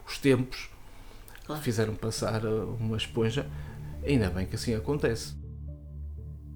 [0.06, 0.70] os tempos
[1.44, 1.62] claro.
[1.62, 3.46] fizeram passar uma esponja.
[4.02, 5.34] Ainda bem que assim acontece.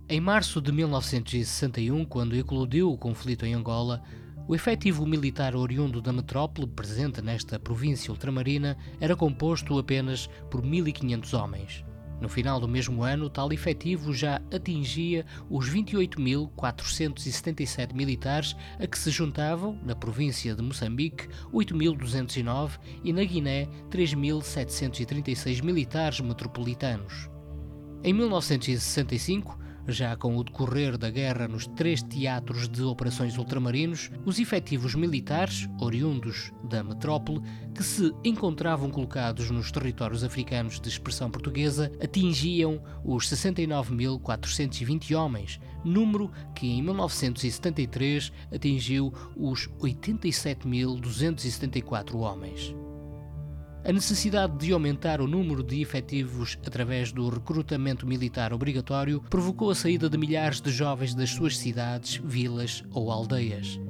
[0.08, 4.02] Em março de 1961, quando eclodiu o conflito em Angola,
[4.48, 11.38] o efetivo militar oriundo da metrópole, presente nesta província ultramarina, era composto apenas por 1.500
[11.38, 11.84] homens.
[12.18, 19.10] No final do mesmo ano, tal efetivo já atingia os 28.477 militares, a que se
[19.10, 27.28] juntavam, na província de Moçambique, 8.209 e na Guiné, 3.736 militares metropolitanos.
[28.02, 34.38] Em 1965, Já com o decorrer da guerra nos três teatros de operações ultramarinos, os
[34.38, 37.40] efetivos militares, oriundos da metrópole,
[37.74, 46.30] que se encontravam colocados nos territórios africanos de expressão portuguesa, atingiam os 69.420 homens, número
[46.54, 52.74] que em 1973 atingiu os 87.274 homens.
[53.88, 59.74] A necessidade de aumentar o número de efetivos através do recrutamento militar obrigatório provocou a
[59.74, 63.80] saída de milhares de jovens das suas cidades, vilas ou aldeias.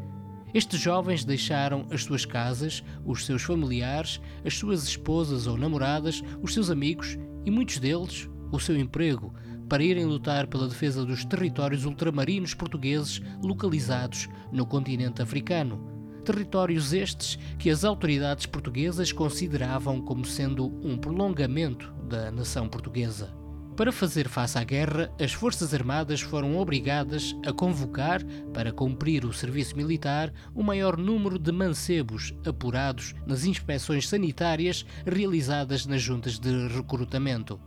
[0.54, 6.54] Estes jovens deixaram as suas casas, os seus familiares, as suas esposas ou namoradas, os
[6.54, 9.34] seus amigos e muitos deles o seu emprego
[9.68, 15.97] para irem lutar pela defesa dos territórios ultramarinos portugueses localizados no continente africano
[16.28, 23.32] territórios estes que as autoridades portuguesas consideravam como sendo um prolongamento da nação portuguesa.
[23.74, 29.32] Para fazer face à guerra, as Forças Armadas foram obrigadas a convocar, para cumprir o
[29.32, 36.68] serviço militar, o maior número de mancebos apurados nas inspeções sanitárias realizadas nas juntas de
[36.68, 37.58] recrutamento.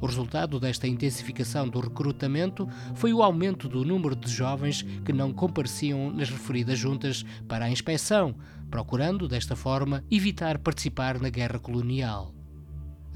[0.00, 5.32] O resultado desta intensificação do recrutamento foi o aumento do número de jovens que não
[5.32, 8.34] compareciam nas referidas juntas para a inspeção,
[8.70, 12.34] procurando, desta forma, evitar participar na guerra colonial.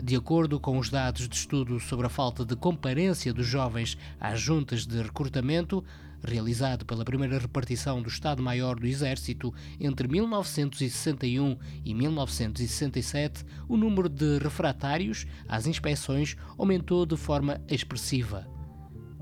[0.02, 4.40] De acordo com os dados de estudo sobre a falta de comparência dos jovens às
[4.40, 5.84] juntas de recrutamento,
[6.22, 14.38] realizado pela primeira repartição do Estado-Maior do Exército entre 1961 e 1967, o número de
[14.38, 18.46] refratários às inspeções aumentou de forma expressiva.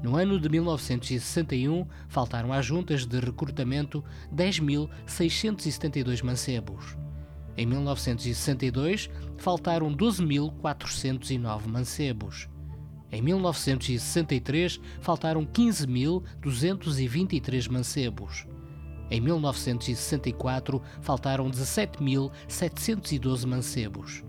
[0.02, 6.96] No ano de 1961, faltaram às juntas de recrutamento 10.672 mancebos.
[7.56, 12.48] Em 1962, faltaram 12.409 mancebos.
[13.10, 18.46] Em 1963, faltaram 15.223 mancebos.
[19.10, 24.22] Em 1964, faltaram 17.712 mancebos.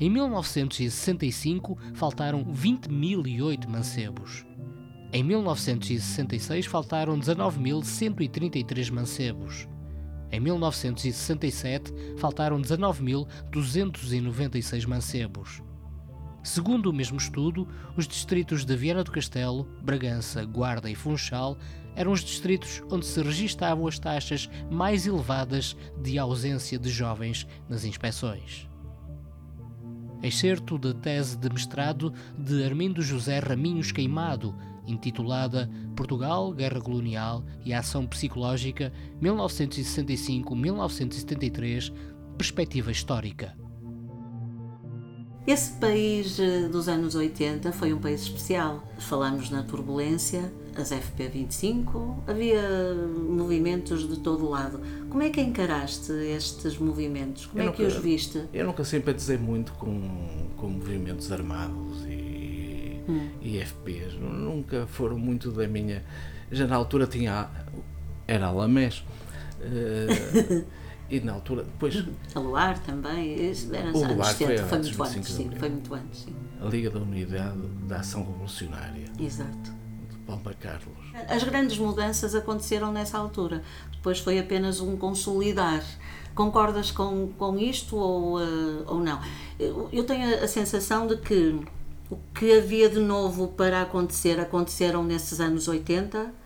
[0.00, 4.44] Em 1965, faltaram 20.008 mancebos.
[5.12, 9.68] Em 1966, faltaram 19.133 mancebos.
[10.32, 15.62] Em 1967, faltaram 19.296 mancebos.
[16.44, 21.56] Segundo o mesmo estudo, os distritos de Viana do Castelo, Bragança, Guarda e Funchal
[21.96, 27.86] eram os distritos onde se registavam as taxas mais elevadas de ausência de jovens nas
[27.86, 28.68] inspeções.
[30.22, 34.54] Excerto da tese de mestrado de Armindo José Raminhos Queimado,
[34.86, 41.90] intitulada Portugal, Guerra Colonial e Ação Psicológica 1965-1973,
[42.36, 43.63] Perspectiva Histórica.
[45.46, 48.82] Esse país eh, dos anos 80 foi um país especial.
[48.98, 52.62] Falamos na turbulência, as FP25, havia
[53.28, 54.80] movimentos de todo lado.
[55.10, 57.44] Como é que encaraste estes movimentos?
[57.44, 58.42] Como eu é nunca, que os viste?
[58.54, 63.28] Eu nunca simpatizei muito com, com movimentos armados e, hum.
[63.42, 64.14] e FPs.
[64.14, 66.02] Nunca foram muito da minha.
[66.50, 67.50] Já na altura tinha.
[68.26, 69.04] Era a Lamés.
[69.60, 70.64] Uh,
[71.10, 72.04] E na altura, depois.
[72.34, 76.20] A Luar também, isso era o Luar foi, foi muito antes, sim, foi muito antes,
[76.20, 76.34] sim.
[76.60, 79.06] A Liga da Unidade da Ação Revolucionária.
[79.18, 79.72] Exato.
[80.10, 80.96] De Palma Carlos.
[81.28, 83.62] As grandes mudanças aconteceram nessa altura.
[83.92, 85.82] Depois foi apenas um consolidar.
[86.34, 89.20] Concordas com, com isto ou, uh, ou não?
[89.58, 91.60] Eu, eu tenho a sensação de que
[92.10, 96.43] o que havia de novo para acontecer aconteceram nesses anos 80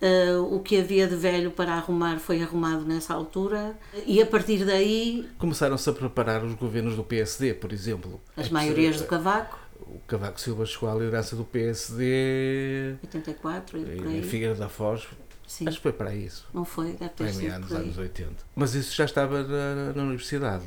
[0.00, 3.74] Uh, o que havia de velho para arrumar foi arrumado nessa altura
[4.06, 5.26] e a partir daí.
[5.38, 8.20] Começaram-se a preparar os governos do PSD, por exemplo.
[8.36, 9.58] As maiorias do Cavaco.
[9.80, 12.96] O Cavaco Silva chegou à liderança do PSD.
[13.04, 15.06] 84, e, e Figueira da Foz.
[15.46, 15.66] Sim.
[15.68, 16.46] Acho que foi para isso.
[16.52, 17.58] Não foi, deve ter sido.
[17.60, 18.34] nos anos 80.
[18.54, 20.64] Mas isso já estava na, na universidade.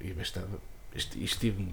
[0.00, 0.60] E estava,
[0.94, 1.66] estive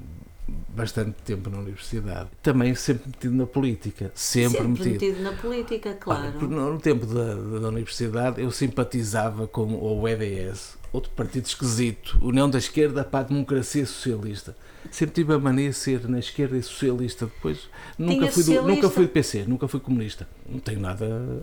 [0.48, 2.30] bastante tempo na universidade.
[2.44, 4.12] Também sempre metido na política.
[4.14, 4.92] Sempre, sempre metido.
[4.92, 6.34] metido na política, claro.
[6.38, 12.50] Olha, no tempo da, da universidade eu simpatizava com o EDS, outro partido esquisito, União
[12.50, 14.56] da Esquerda para a Democracia Socialista.
[14.92, 17.26] Sempre tive a mania de ser na esquerda e socialista.
[17.26, 20.28] Depois nunca fui, do, nunca fui do PC, nunca fui comunista.
[20.48, 21.42] Não tenho nada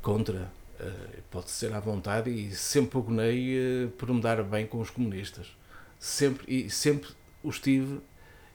[0.00, 0.52] contra.
[0.78, 4.90] Uh, pode ser à vontade e sempre prognei uh, por me dar bem com os
[4.90, 5.48] comunistas.
[5.98, 7.08] Sempre, e sempre
[7.42, 8.00] os tive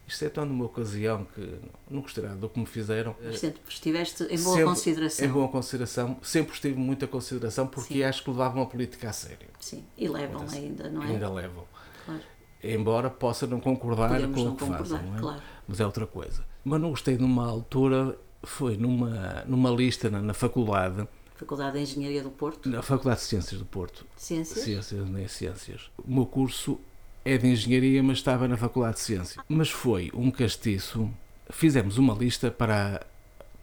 [0.10, 3.16] exceto numa ocasião que não gostei nada do que me fizeram.
[3.24, 5.26] Mas sempre estiveste em boa sempre, consideração.
[5.26, 8.04] Em boa consideração, sempre estive muita consideração porque Sim.
[8.04, 9.48] acho que levavam a política a sério.
[9.60, 11.08] Sim, e levam Muitas, ainda, não é?
[11.08, 11.64] Ainda levam.
[12.06, 12.22] Claro.
[12.64, 15.20] Embora possa não concordar Podemos com não o que concordar, fazem, não é?
[15.20, 15.42] Claro.
[15.68, 16.46] mas é outra coisa.
[16.64, 22.22] Mas não gostei numa altura Foi numa, numa lista na, na faculdade, Faculdade de Engenharia
[22.22, 22.68] do Porto.
[22.68, 24.06] na Faculdade de Ciências do Porto.
[24.18, 24.62] Ciências.
[24.62, 25.90] Ciências, nem Ciências.
[26.06, 26.78] O meu curso
[27.24, 29.44] é de Engenharia, mas estava na Faculdade de Ciências.
[29.48, 31.10] Mas foi um castiço.
[31.50, 33.06] Fizemos uma lista para,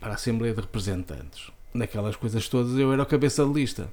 [0.01, 1.51] para a Assembleia de Representantes.
[1.73, 3.89] Naquelas coisas todas, eu era o cabeça de lista.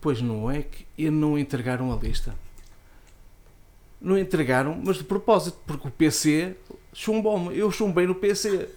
[0.00, 2.34] Pois não é que e não entregaram a lista.
[4.00, 6.56] Não entregaram, mas de propósito, porque o PC
[6.92, 7.56] chumbou-me.
[7.56, 8.68] Eu chumbei no PC.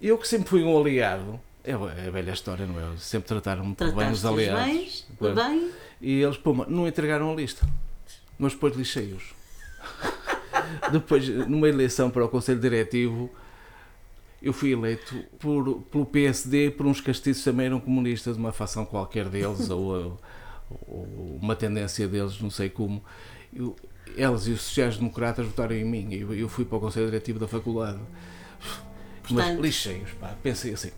[0.00, 1.40] Eu que sempre fui um aliado.
[1.64, 2.96] É a velha história, não é?
[2.98, 5.06] Sempre trataram-me por bem os aliados.
[5.18, 5.70] bem, bem.
[6.00, 7.66] E eles, pô, não entregaram a lista.
[8.38, 9.34] Mas depois lixei-os.
[10.92, 13.30] depois, numa eleição para o Conselho Diretivo,
[14.42, 18.84] eu fui eleito por, pelo PSD por uns castiços que também eram comunistas, uma facção
[18.84, 20.18] qualquer deles, ou,
[20.86, 23.02] ou uma tendência deles, não sei como.
[23.54, 23.74] Eu,
[24.16, 27.38] eles e os sociais-democratas votaram em mim e eu, eu fui para o Conselho Diretivo
[27.38, 27.98] da faculdade.
[29.30, 30.34] Mas Portanto- lixei-os, pá.
[30.42, 30.90] Pensei assim,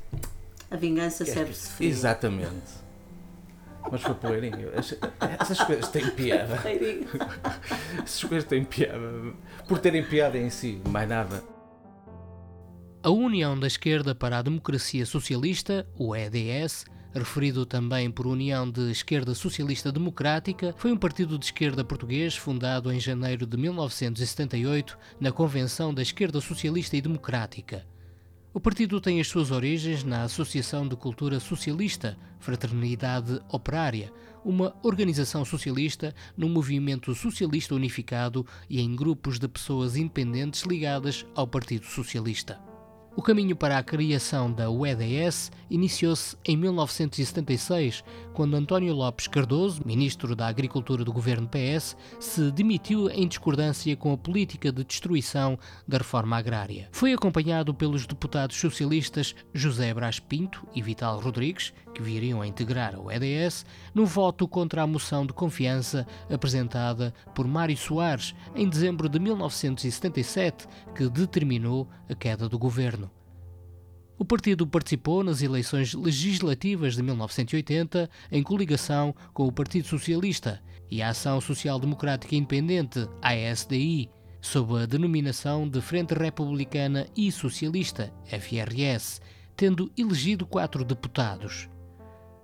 [0.71, 1.89] A vingança serve-se frio.
[1.89, 2.86] Exatamente.
[3.91, 4.71] Mas foi poeirinho.
[4.75, 6.59] Essas- coisas têm piada.
[8.03, 8.99] Essas coisas têm piada.
[9.69, 11.43] Por terem piada em si, mais nada.
[13.03, 16.85] A União da Esquerda para a Democracia Socialista, o EDS,
[17.15, 22.93] referido também por União de Esquerda Socialista Democrática, foi um partido de esquerda português fundado
[22.93, 27.87] em janeiro de 1978 na Convenção da Esquerda Socialista e Democrática.
[28.57, 34.11] O partido tem as suas origens na Associação de Cultura Socialista, Fraternidade Operária,
[34.43, 41.47] uma organização socialista no movimento socialista unificado e em grupos de pessoas independentes ligadas ao
[41.47, 42.59] Partido Socialista.
[43.17, 48.05] O caminho para a criação da UEDS iniciou-se em 1976,
[48.35, 54.13] quando António Lopes Cardoso, ministro da Agricultura do governo PS, se demitiu em discordância com
[54.13, 55.59] a política de destruição
[55.89, 56.91] da reforma agrária.
[56.93, 62.95] Foi acompanhado pelos deputados socialistas José Brás Pinto e Vital Rodrigues, que viriam a integrar
[62.95, 63.65] a UEDS,
[63.97, 70.69] no voto contra a moção de confiança apresentada por Mário Soares em dezembro de 1977,
[70.95, 73.11] que determinou a queda do governo.
[74.19, 81.01] O partido participou nas eleições legislativas de 1980 em coligação com o Partido Socialista e
[81.01, 84.11] a Ação Social Democrática Independente, ASDI,
[84.43, 89.23] sob a denominação de Frente Republicana e Socialista, FRS,
[89.57, 91.71] tendo elegido quatro deputados.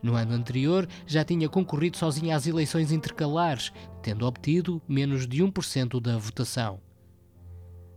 [0.02, 3.72] No ano anterior, já tinha concorrido sozinha às eleições intercalares,
[4.02, 6.80] tendo obtido menos de 1% da votação.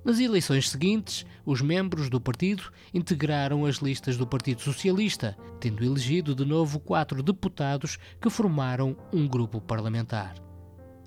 [0.05, 6.35] Nas eleições seguintes, os membros do partido integraram as listas do Partido Socialista, tendo elegido
[6.35, 10.35] de novo quatro deputados que formaram um grupo parlamentar.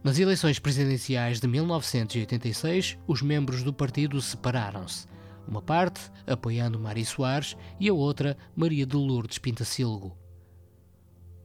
[0.03, 5.07] Nas eleições presidenciais de 1986, os membros do partido separaram-se.
[5.47, 10.17] Uma parte apoiando Mário Soares e a outra Maria de Lourdes Pintacilgo.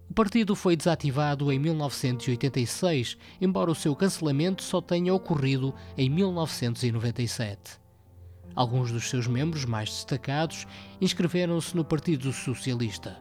[0.10, 7.80] O partido foi desativado em 1986, embora o seu cancelamento só tenha ocorrido em 1997.
[8.56, 10.68] Alguns dos seus membros mais destacados
[11.02, 13.18] inscreveram-se no Partido Socialista.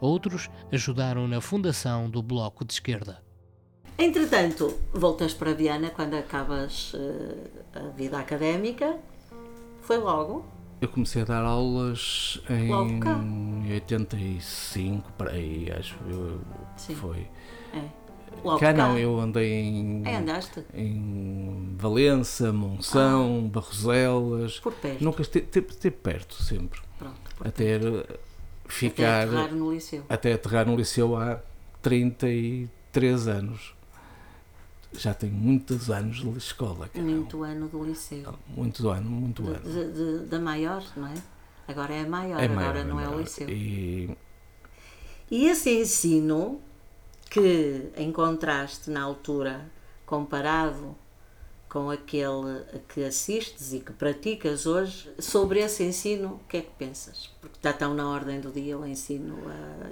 [0.00, 3.20] Outros ajudaram na fundação do Bloco de Esquerda.
[3.98, 8.96] Entretanto, voltas para Viana quando acabas eh, a vida académica.
[9.80, 10.46] Foi logo.
[10.80, 13.20] Eu comecei a dar aulas em Logo cá?
[13.68, 16.40] 85, para aí, acho eu.
[16.76, 16.94] Sim.
[16.94, 17.26] Foi.
[17.74, 17.82] É.
[18.44, 18.88] Logo cá cá.
[18.88, 20.62] não, eu andei em, É, andaste.
[20.72, 24.60] em Valença, Monção, Barroselas.
[24.60, 25.02] Por perto.
[25.02, 26.80] Nunca esteve, perto, sempre.
[26.96, 27.18] Pronto.
[27.40, 28.20] Até perto.
[28.68, 29.22] ficar.
[29.22, 30.04] Até aterrar no liceu.
[30.08, 31.40] até aterrar no liceu há
[31.82, 33.74] 33 anos.
[34.92, 36.88] Já tenho muitos anos de escola.
[36.88, 37.04] cara.
[37.04, 38.34] Muito ano do liceu.
[38.48, 39.60] Muito ano, muito De- ano.
[39.60, 41.14] de- de- da maior, não é?
[41.66, 43.20] Agora é a maior, É agora maior, não é o maior.
[43.20, 43.48] liceu.
[43.50, 44.16] E
[45.30, 46.58] E esse ensino
[47.28, 49.70] que encontraste na altura,
[50.06, 50.96] comparado
[51.68, 56.70] com aquele que assistes e que praticas hoje, sobre esse ensino, o que é que
[56.78, 57.28] pensas?
[57.40, 59.36] Porque está tão na ordem do dia o ensino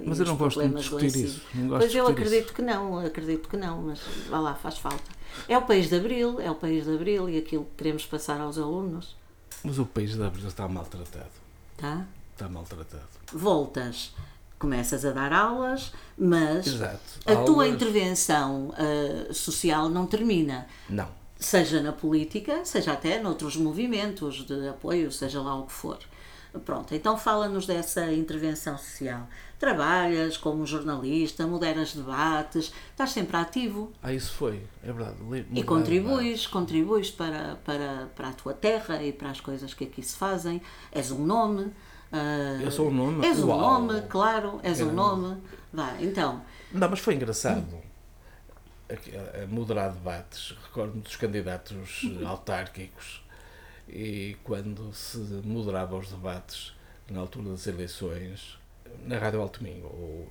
[0.03, 1.41] e Mas eu não gosto de discutir isso.
[1.69, 2.53] Pois de eu acredito isso.
[2.53, 3.99] que não, acredito que não, mas
[4.29, 5.11] vá lá, faz falta.
[5.47, 8.41] É o país de Abril, é o país de Abril e aquilo que queremos passar
[8.41, 9.15] aos alunos,
[9.63, 11.29] Mas o país da Abril está maltratado.
[11.77, 12.05] tá?
[12.33, 13.03] Está maltratado.
[13.31, 14.13] Voltas,
[14.57, 16.99] começas a dar aulas, mas Exato.
[17.25, 20.67] a tua Aulas- intervenção ah, social não termina.
[20.89, 21.07] Não.
[21.39, 25.97] Seja na política, seja até noutros movimentos de apoio, seja lá o que for.
[26.65, 29.27] Pronto, então fala-nos dessa intervenção social.
[29.59, 34.61] Trabalhas como jornalista, moderas debates, estás sempre ativo Ah, isso foi.
[34.83, 35.17] É verdade.
[35.53, 40.01] E contribuis, contribuis para, para, para a tua terra e para as coisas que aqui
[40.01, 40.61] se fazem.
[40.91, 41.71] És um nome,
[42.11, 43.25] Ah, Eu sou o nome?
[43.25, 43.59] És Uau.
[43.59, 44.85] nome, claro, és É.
[44.85, 45.37] nome.
[45.73, 47.65] Vá, então, Não, mas foi engraçado.
[48.89, 53.21] A, a moderar debates, recordo-me dos candidatos eh, autárquicos
[53.89, 56.73] e quando se moderava os debates
[57.09, 58.57] na altura das eleições
[59.05, 59.85] na Rádio Alto Minho.
[59.85, 60.27] Ou,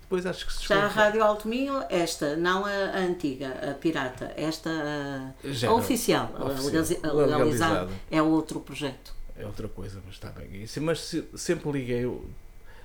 [0.00, 3.74] depois acho que se já a Rádio Alto Minho, esta, não a, a antiga, a
[3.74, 7.90] pirata, esta, a, a oficial, a oficial, a legalizada.
[8.10, 9.14] é outro projeto.
[9.36, 10.64] é outra coisa, mas está bem.
[10.80, 12.06] Mas se- sempre liguei,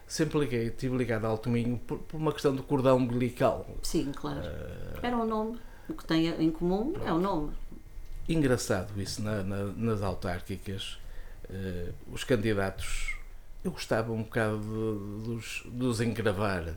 [0.08, 3.66] sempre liguei, tive ligado a Alto Minho por, por uma questão do cordão umbilical.
[3.82, 4.42] Sim, claro.
[4.44, 5.60] Eh, Era o nome.
[5.90, 7.52] O que tem em comum é o nome.
[8.30, 10.98] engraçado isso na- na- nas autárquicas.
[11.50, 13.16] eh, os candidatos,
[13.64, 16.76] eu gostava um bocado de, dos, dos engravar.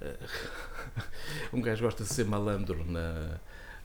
[0.00, 0.16] Eh,
[1.52, 3.38] um gajo gosta de ser malandro na,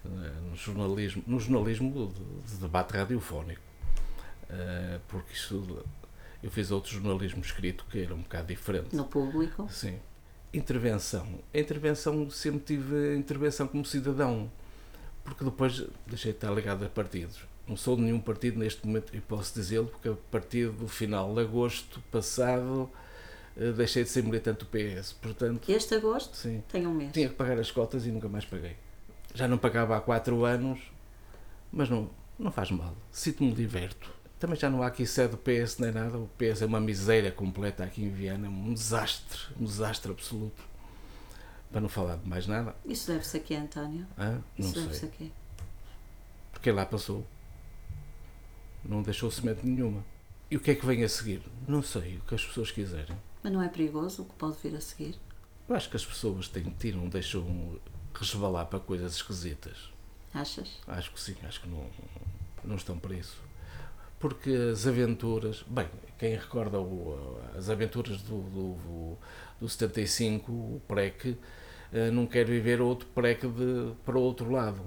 [0.03, 3.61] na- no jornalismo, no jornalismo de, de debate radiofónico.
[5.07, 5.83] Porque isso,
[6.43, 8.95] eu fiz outro jornalismo escrito que era um bocado diferente.
[8.95, 9.67] No público.
[9.71, 9.97] Sim.
[10.53, 11.25] Intervenção.
[11.53, 14.51] A intervenção, sempre tive intervenção como cidadão.
[15.23, 17.39] Porque depois deixei de estar ligado a partidos.
[17.65, 21.33] Não sou de nenhum partido neste momento, e posso dizê-lo, porque a partir do final
[21.33, 22.89] de agosto passado
[23.55, 25.13] eh, deixei de ser militante do PS.
[25.13, 27.13] Portanto, Este agosto sim, tem um mês.
[27.13, 28.75] tinha que pagar as cotas e nunca mais paguei.
[29.33, 30.77] Já não pagava há quatro anos,
[31.71, 32.93] mas não, não faz mal.
[33.11, 34.11] Sinto-me liberto.
[34.43, 36.17] Também já não há aqui sede do PS nem nada.
[36.17, 40.61] O PS é uma miséria completa aqui em Viana, um desastre, um desastre absoluto.
[41.71, 44.05] Para não falar de mais nada, Isso deve-se aqui, António.
[44.17, 44.43] hã?
[44.57, 45.31] não Isso deve-se aqui.
[46.51, 47.25] Porque lá passou.
[48.83, 50.03] Não deixou semente nenhuma.
[50.51, 51.41] E o que é que vem a seguir?
[51.65, 53.15] Não sei, o que as pessoas quiserem.
[53.41, 55.15] Mas não é perigoso o que pode vir a seguir?
[55.69, 57.79] Eu acho que as pessoas têm, tiram, deixam
[58.13, 59.89] resvalar para coisas esquisitas.
[60.33, 60.81] Achas?
[60.85, 61.89] Acho que sim, acho que não,
[62.61, 63.52] não estão para isso.
[64.23, 65.85] Porque as aventuras, bem,
[66.17, 69.17] quem recorda o- as aventuras do, do,
[69.59, 71.37] do 75, o PREC,
[71.91, 74.79] eh, não quer viver outro PREC de, para o outro lado.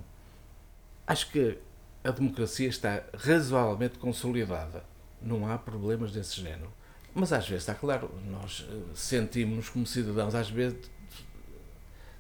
[1.06, 1.58] Acho que
[2.02, 4.82] a democracia está razoavelmente consolidada.
[5.20, 6.72] Não há problemas desse género.
[7.14, 10.78] Mas às vezes, está claro, nós eh, sentimos-nos como cidadãos, às vezes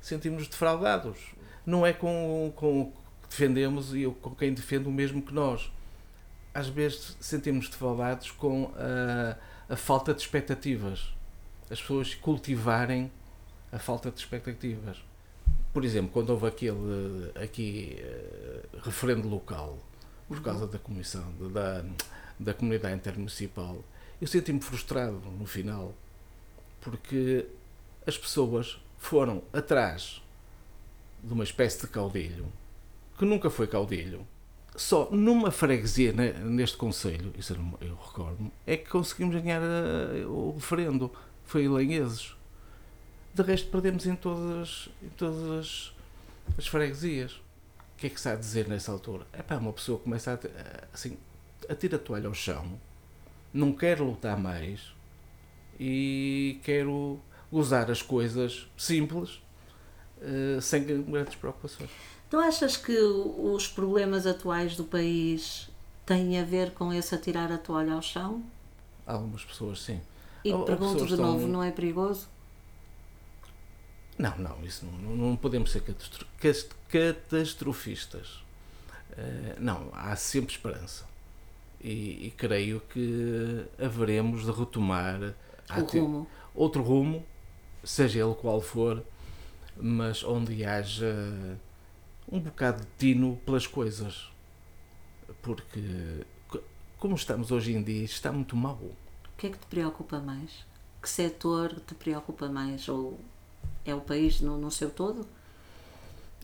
[0.02, 1.18] sentimos-nos defraudados.
[1.64, 2.92] Não é com, com o
[3.22, 5.72] que defendemos e com quem defende o mesmo que nós.
[6.56, 9.36] Às vezes sentimos defraudados com a,
[9.74, 11.14] a falta de expectativas.
[11.70, 13.12] As pessoas cultivarem
[13.70, 15.04] a falta de expectativas.
[15.70, 19.76] Por exemplo, quando houve aquele aqui eh, referendo local
[20.26, 21.84] por causa da comissão da,
[22.40, 23.84] da comunidade intermunicipal,
[24.18, 25.92] eu senti-me frustrado no final
[26.80, 27.44] porque
[28.06, 30.22] as pessoas foram atrás
[31.22, 32.50] de uma espécie de caudilho
[33.18, 34.26] que nunca foi caudilho.
[34.76, 40.26] Só numa freguesia ne- neste Conselho, isso eu, eu recordo-me, é que conseguimos ganhar eh,
[40.26, 41.10] o referendo.
[41.44, 42.34] Foi em Lanheses.
[43.34, 45.92] De resto, perdemos em todas, em todas as,
[46.58, 47.32] as freguesias.
[47.32, 49.26] O que é que se há a dizer nessa altura?
[49.32, 51.16] É pá, uma pessoa começa a, a- assim,
[51.68, 52.78] a toalha ao chão,
[53.54, 54.92] não quer lutar mais
[55.80, 57.18] e quero
[57.50, 59.40] usar as coisas simples
[60.20, 61.90] eh, sem grandes preocupações.
[62.28, 65.68] Tu achas que os problemas atuais do país
[66.04, 68.42] têm a ver com esse atirar a toalha ao chão?
[69.06, 70.00] Algumas pessoas, sim.
[70.44, 72.26] E ou pergunto de estão- novo, não é perigoso?
[74.18, 75.82] Não, não, isso não, não- podemos ser
[76.88, 78.42] catastrofistas.
[79.16, 81.04] Eh, não, há sempre esperança.
[81.80, 85.34] E, e creio que haveremos de retomar
[85.70, 86.26] rumo.
[86.54, 87.24] outro rumo,
[87.84, 89.02] seja ele qual for,
[89.76, 91.14] mas onde haja
[92.30, 94.30] um bocado de tino pelas coisas.
[95.42, 96.62] Porque, co-
[96.98, 98.74] como estamos hoje em dia, está muito mal.
[98.76, 98.96] O
[99.36, 100.64] que é que te preocupa mais?
[101.02, 102.88] Que setor te preocupa mais?
[102.88, 103.18] Ou
[103.84, 105.26] é o país no, no seu todo?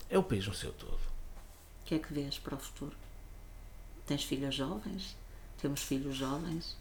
[0.09, 0.95] É o país no seu todo.
[0.95, 2.95] O que é que vês para o futuro?
[4.07, 5.17] Tens filhos jovens?
[5.61, 6.77] Temos filhos jovens?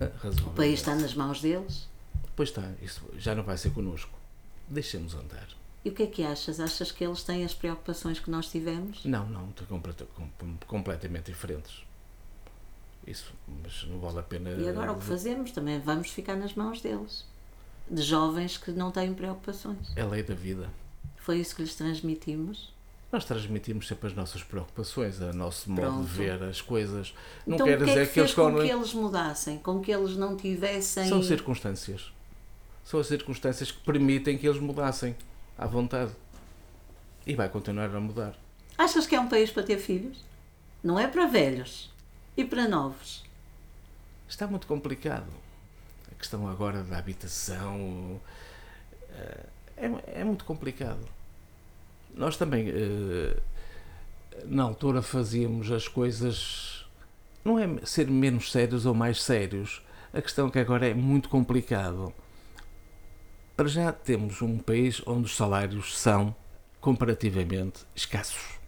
[0.00, 0.56] Ah, O razoavelmente.
[0.56, 1.88] país está nas mãos deles?
[2.34, 4.18] Pois está, isso já não vai ser connosco.
[4.68, 5.46] Deixemos andar.
[5.84, 6.60] E o que é que achas?
[6.60, 9.04] Achas que eles têm as preocupações que nós tivemos?
[9.04, 11.84] Não, não, estão completa- com- completamente diferentes.
[13.06, 13.32] Isso,
[13.62, 14.50] mas não vale a pena.
[14.50, 15.50] E agora o que fazemos?
[15.50, 17.26] Também vamos ficar nas mãos deles.
[17.90, 19.92] De jovens que não têm preocupações.
[19.94, 20.70] É a lei da vida.
[21.18, 22.72] Foi isso que lhes transmitimos.
[23.12, 26.06] Nós transmitimos sempre as nossas preocupações, o nosso modo Pronto.
[26.06, 27.14] de ver as coisas.
[27.46, 29.58] Não então quer que dizer é que, que eles com que eles mudassem?
[29.58, 31.08] Com que eles não tivessem...
[31.08, 32.10] São circunstâncias.
[32.84, 35.14] São as circunstâncias que permitem que eles mudassem
[35.56, 36.12] à vontade.
[37.26, 38.34] E vai continuar a mudar.
[38.76, 40.24] Achas que é um país para ter filhos?
[40.82, 41.90] Não é para velhos.
[42.36, 43.24] E para novos.
[44.28, 45.30] Está muito complicado.
[46.18, 48.20] questão agora da habitação
[49.10, 49.46] eh,
[49.76, 51.06] é, é muito complicado.
[52.14, 53.36] Nós também, eh,
[54.44, 56.86] na altura, fazíamos as coisas.
[57.44, 59.82] Não é ser menos sérios ou mais sérios.
[60.12, 62.12] A questão é que agora é muito complicado.
[63.56, 66.34] Para já temos um país onde os salários são
[66.80, 68.58] comparativamente escassos.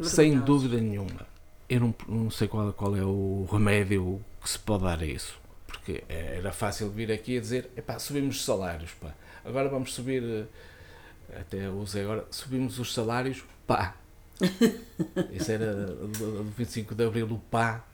[0.00, 1.26] Sem dúvida nenhuma.
[1.68, 5.38] Eu não, não sei qual, qual é o remédio que se pode dar a isso.
[5.66, 9.12] Porque era fácil vir aqui a dizer: epá, subimos os salários, pá.
[9.44, 10.22] agora vamos subir.
[10.22, 13.94] eh, Até usei agora, subimos os salários, pá.
[15.32, 17.84] Isso era do do 25 de Abril, o pá.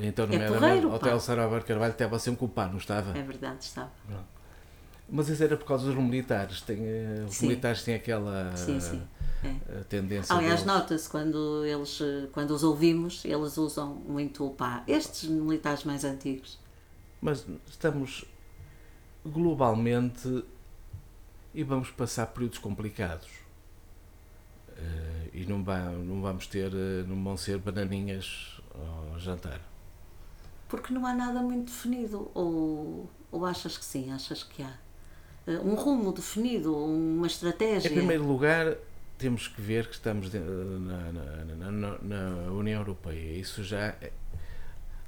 [0.00, 1.18] Então não É era porreiro, Hotel.
[1.20, 3.16] Sarabia Carvalho estava sempre com o pá, não estava?
[3.18, 3.90] É verdade, estava.
[5.08, 6.60] Mas isso era por causa dos militares.
[6.62, 7.48] Tem, eh, os Sim.
[7.48, 9.02] militares têm aquela Sim, sim.
[9.44, 9.48] É.
[9.48, 10.34] eh, tendência.
[10.34, 14.82] Aliás, nota-se quando eles, eh, quando os ouvimos, eles usam muito o pá.
[14.86, 16.58] Estes militares mais antigos.
[17.20, 18.24] Mas estamos
[19.24, 20.44] globalmente
[21.54, 23.28] e vamos passar períodos complicados.
[25.32, 26.72] E não, vamos ter,
[27.06, 29.60] não vão ser bananinhas ao jantar.
[30.68, 32.30] Porque não há nada muito definido.
[32.34, 34.10] Ou, ou achas que sim?
[34.10, 34.72] Achas que há?
[35.46, 37.88] Eh, Um rumo definido, uma estratégia.
[37.88, 38.74] Em primeiro lugar,
[39.18, 40.40] temos que ver que estamos na,
[41.12, 43.38] na- na- na- União Europeia.
[43.38, 44.12] Isso já é-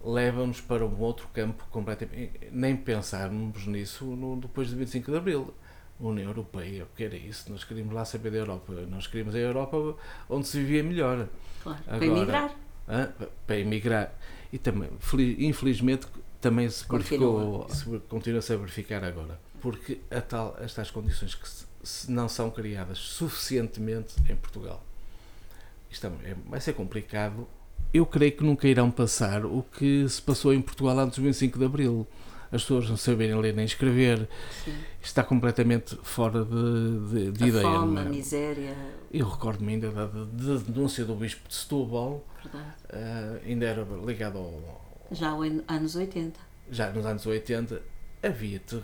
[0.04, 2.32] leva-nos para um outro campo completamente.
[2.52, 5.54] Nem pensarmos nisso no, depois de 25 de Abril.
[6.00, 7.50] União Europeia, o que era isso?
[7.52, 8.72] Nós queríamos lá saber da Europa.
[8.90, 9.96] Nós queríamos a Europa
[10.28, 11.28] onde se vivia melhor.
[11.62, 12.56] Claro, para Agora- emigrar.
[12.88, 13.12] Hã?
[13.46, 14.14] para emigrar.
[14.52, 16.06] E também, fel- infelizmente,
[16.40, 17.74] também se verificou, Continua.
[17.74, 19.38] se, continua-se a verificar agora.
[19.64, 24.84] Porque a tal, estas condições que se, se não são criadas suficientemente em Portugal.
[25.90, 27.48] Isto é- é- vai ser complicado.
[27.92, 31.58] Eu creio que nunca irão passar o que se passou em Portugal antes do 25
[31.58, 32.06] de Abril.
[32.52, 34.28] As pessoas não saberem ler nem escrever.
[34.64, 34.74] Sim.
[35.02, 37.62] Está completamente fora de, de, de a ideia.
[37.64, 38.08] fome, não a é?
[38.10, 38.76] miséria.
[39.10, 42.22] Eu recordo-me ainda da, da denúncia do Bispo de Setúbal,
[42.90, 45.30] eh, ainda era ligado ao, Já
[45.68, 46.38] anos 80.
[46.70, 47.80] já nos anos 80,
[48.26, 48.82] havia ter-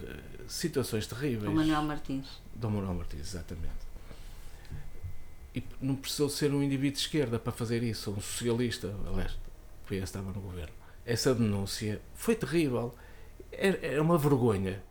[0.48, 1.50] situações terríveis.
[1.50, 2.26] O Manuel Martins.
[2.54, 3.90] Dom Manuel Martins, exatamente.
[5.54, 9.88] E não precisou ser um indivíduo de esquerda para fazer isso, um socialista, aliás, o
[9.88, 10.72] PS estava no governo.
[11.04, 12.94] Essa denúncia foi terrível,
[13.50, 14.82] era, era uma vergonha.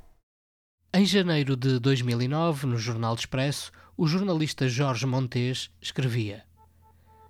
[0.94, 6.44] Em janeiro de 2009, no Jornal de Expresso, o jornalista Jorge Montes escrevia: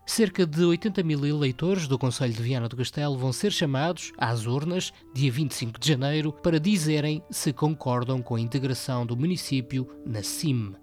[0.09, 4.47] Cerca de 80 mil eleitores do Conselho de Viana do Castelo vão ser chamados às
[4.47, 10.23] urnas, dia 25 de janeiro, para dizerem se concordam com a integração do município na
[10.23, 10.73] CIM.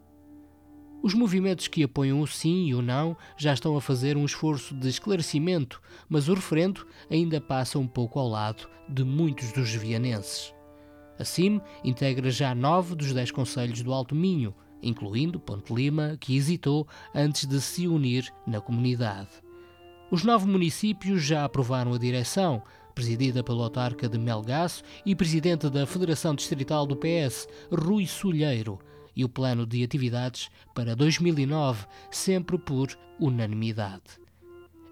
[1.03, 4.73] Os movimentos que apoiam o sim e o não já estão a fazer um esforço
[4.77, 10.55] de esclarecimento, mas o referendo ainda passa um pouco ao lado de muitos dos vianenses.
[11.19, 16.37] A CIM integra já nove dos dez conselhos do Alto Minho, incluindo Ponte Lima, que
[16.37, 19.31] hesitou antes de se unir na comunidade.
[20.11, 22.63] Os nove municípios já aprovaram a direção,
[22.95, 28.79] presidida pelo autarca de Melgaço e presidente da Federação Distrital do PS, Rui Sulheiro,
[29.15, 34.26] e o plano de atividades para 2009, sempre por unanimidade.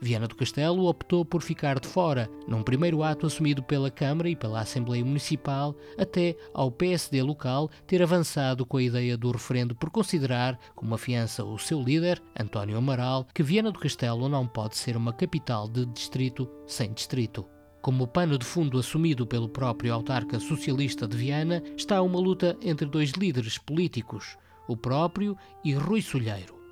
[0.04, 4.36] Viana do Castelo optou por ficar de fora, num primeiro ato assumido pela Câmara e
[4.36, 9.88] pela Assembleia Municipal, até ao PSD local ter avançado com a ideia do referendo por
[9.88, 14.94] considerar, como afiança o seu líder, António Amaral, que Viana do Castelo não pode ser
[14.94, 17.46] uma capital de distrito sem distrito.
[17.80, 22.84] Como pano de fundo assumido pelo próprio autarca socialista de Viana, está uma luta entre
[22.84, 24.36] dois líderes políticos,
[24.68, 25.34] o próprio
[25.64, 26.63] e Rui Solheiro.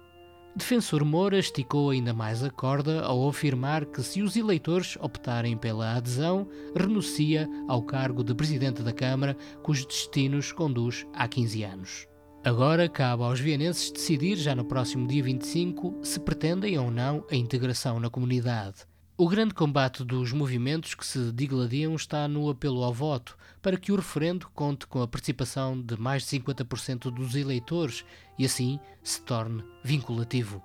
[0.55, 5.97] Defensor Moura esticou ainda mais a corda ao afirmar que, se os eleitores optarem pela
[5.97, 6.47] adesão,
[6.77, 12.07] renuncia ao cargo de Presidente da Câmara, cujos destinos conduz há 15 anos.
[12.45, 17.35] Agora cabe aos vienenses decidir, já no próximo dia 25, se pretendem ou não a
[17.35, 18.91] integração na comunidade.
[19.23, 23.93] O grande combate dos movimentos que se digladiam está no apelo ao voto, para que
[23.93, 28.05] o referendo conte com a participação de mais de 50% dos eleitores
[28.37, 30.61] e assim se torne vinculativo.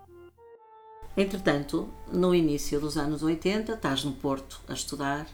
[1.15, 5.27] Entretanto, no início dos anos 80, estás no Porto a estudar,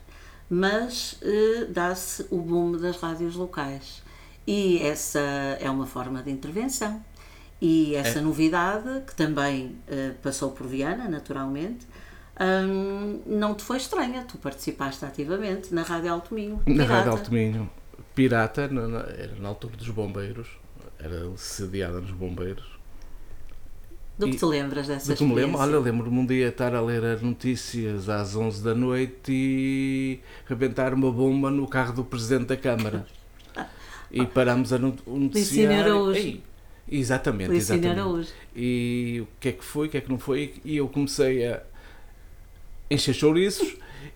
[0.49, 4.03] mas eh, dá-se o boom das rádios locais.
[4.45, 5.21] E essa
[5.61, 7.01] é uma forma de intervenção.
[7.61, 11.88] E essa novidade, que também eh, passou por Viana, naturalmente,
[12.39, 14.23] hum, não te foi estranha.
[14.27, 16.61] Tu participaste ativamente na Rádio Alto Minho.
[16.65, 16.84] Na.
[16.86, 17.69] Rádio Alto Minho,
[18.15, 20.47] pirata, na- na- era na altura dos bombeiros,
[20.99, 22.71] era sediada nos bombeiros.
[24.17, 26.75] Do que E- te lembras dessa Do que me lembro, olha, lembro-me um dia estar
[26.75, 32.03] a ler as notícias às 11 da noite e rebentar uma bomba no carro do
[32.03, 33.05] Presidente da Câmara.
[34.15, 36.13] E paramos a no- o noticiário.
[36.13, 36.43] Ei,
[36.88, 38.31] Exatamente, exatamente.
[38.55, 41.47] E o que é que foi, o que é que não foi, e eu comecei
[41.47, 41.63] a
[42.89, 43.75] encher chouriços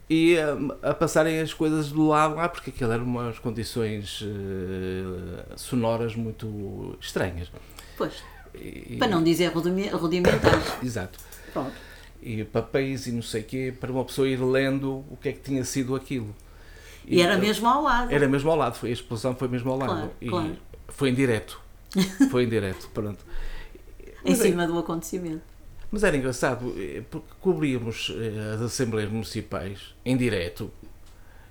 [0.09, 5.45] e a, a passarem as coisas do lado lá, porque aquilo eram umas condições eh,
[5.55, 7.51] sonoras muito estranhas.
[7.97, 8.13] Pois,
[8.55, 10.73] E- para não dizer rudime- rudimentares.
[10.83, 11.19] Exato.
[11.51, 11.73] Pronto.
[12.21, 15.31] E papéis e não sei o quê, para uma pessoa ir lendo o que é
[15.33, 16.33] que tinha sido aquilo.
[17.05, 18.11] E era eu- mesmo ao lado.
[18.11, 19.91] Era mesmo ao lado, foi, a explosão foi mesmo ao lado.
[19.91, 20.55] Claro, e claro.
[20.89, 21.61] foi em direto.
[22.29, 23.25] Foi em direto, pronto.
[24.25, 25.41] em Mas é- cima do acontecimento.
[25.91, 30.71] Mas era engraçado, eh, porque cobríamos eh, as Assembleias Municipais em direto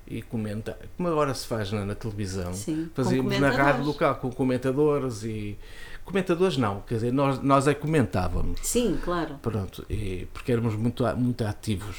[0.05, 4.31] e comenta, como agora se faz na, na televisão, Sim, fazíamos na rádio local com
[4.31, 5.57] comentadores e.
[6.05, 8.61] Comentadores não, quer dizer, nós, nós é que comentávamos.
[8.63, 9.35] Sim, claro.
[9.41, 11.97] Pronto, e, porque éramos muito, muito ativos.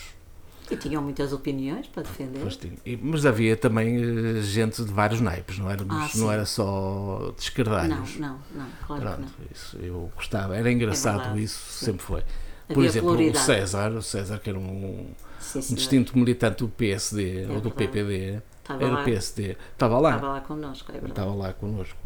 [0.70, 2.42] E tinham muitas opiniões para defender.
[2.84, 7.18] E- mas havia também eh, gente de vários naipes, não, éramos, Ah, não era só
[7.22, 8.16] Não, descardalhos.
[8.18, 9.46] não, não, claro que Pronto, não.
[9.50, 11.84] isso eu gostava, era engraçado verdade, isso, sim.
[11.86, 12.22] sempre foi.
[12.68, 13.34] Por Havia exemplo, o.
[13.34, 15.06] César, o César que era um,
[15.40, 17.72] Sim, um distinto militante do PSD ou do É.
[17.72, 19.00] PPD, Estava era lá.
[19.00, 21.96] o PSD, estava lá, Estava lá connosco, é estava lá connosco.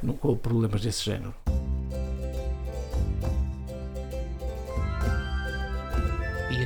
[0.00, 1.34] Nunca houve problemas desse género.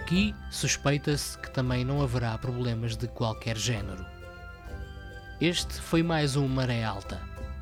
[0.08, 4.06] Aqui suspeita-se que também não haverá problemas de qualquer género.
[5.38, 7.20] Este foi mais um Maré Alta.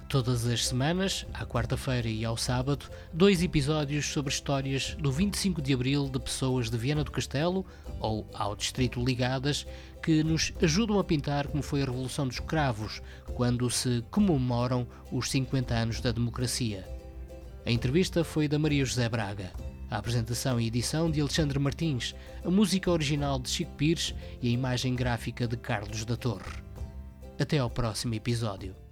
[0.09, 5.75] Todas as semanas, à quarta-feira e ao sábado, dois episódios sobre histórias do 25 de
[5.75, 7.67] Abril de pessoas de Viana do Castelo
[7.99, 9.67] ou ao Distrito ligadas
[10.01, 13.03] que nos ajudam a pintar como foi a Revolução dos Cravos,
[13.35, 16.87] quando se comemoram os 50 anos da democracia.
[17.67, 19.51] A entrevista foi da Maria José Braga.
[19.91, 22.15] A apresentação e edição de Alexandre Martins,
[22.45, 26.63] a música original de Chico Pires e a imagem gráfica de Carlos da Torre.
[27.39, 28.86] Até ao próximo episódio.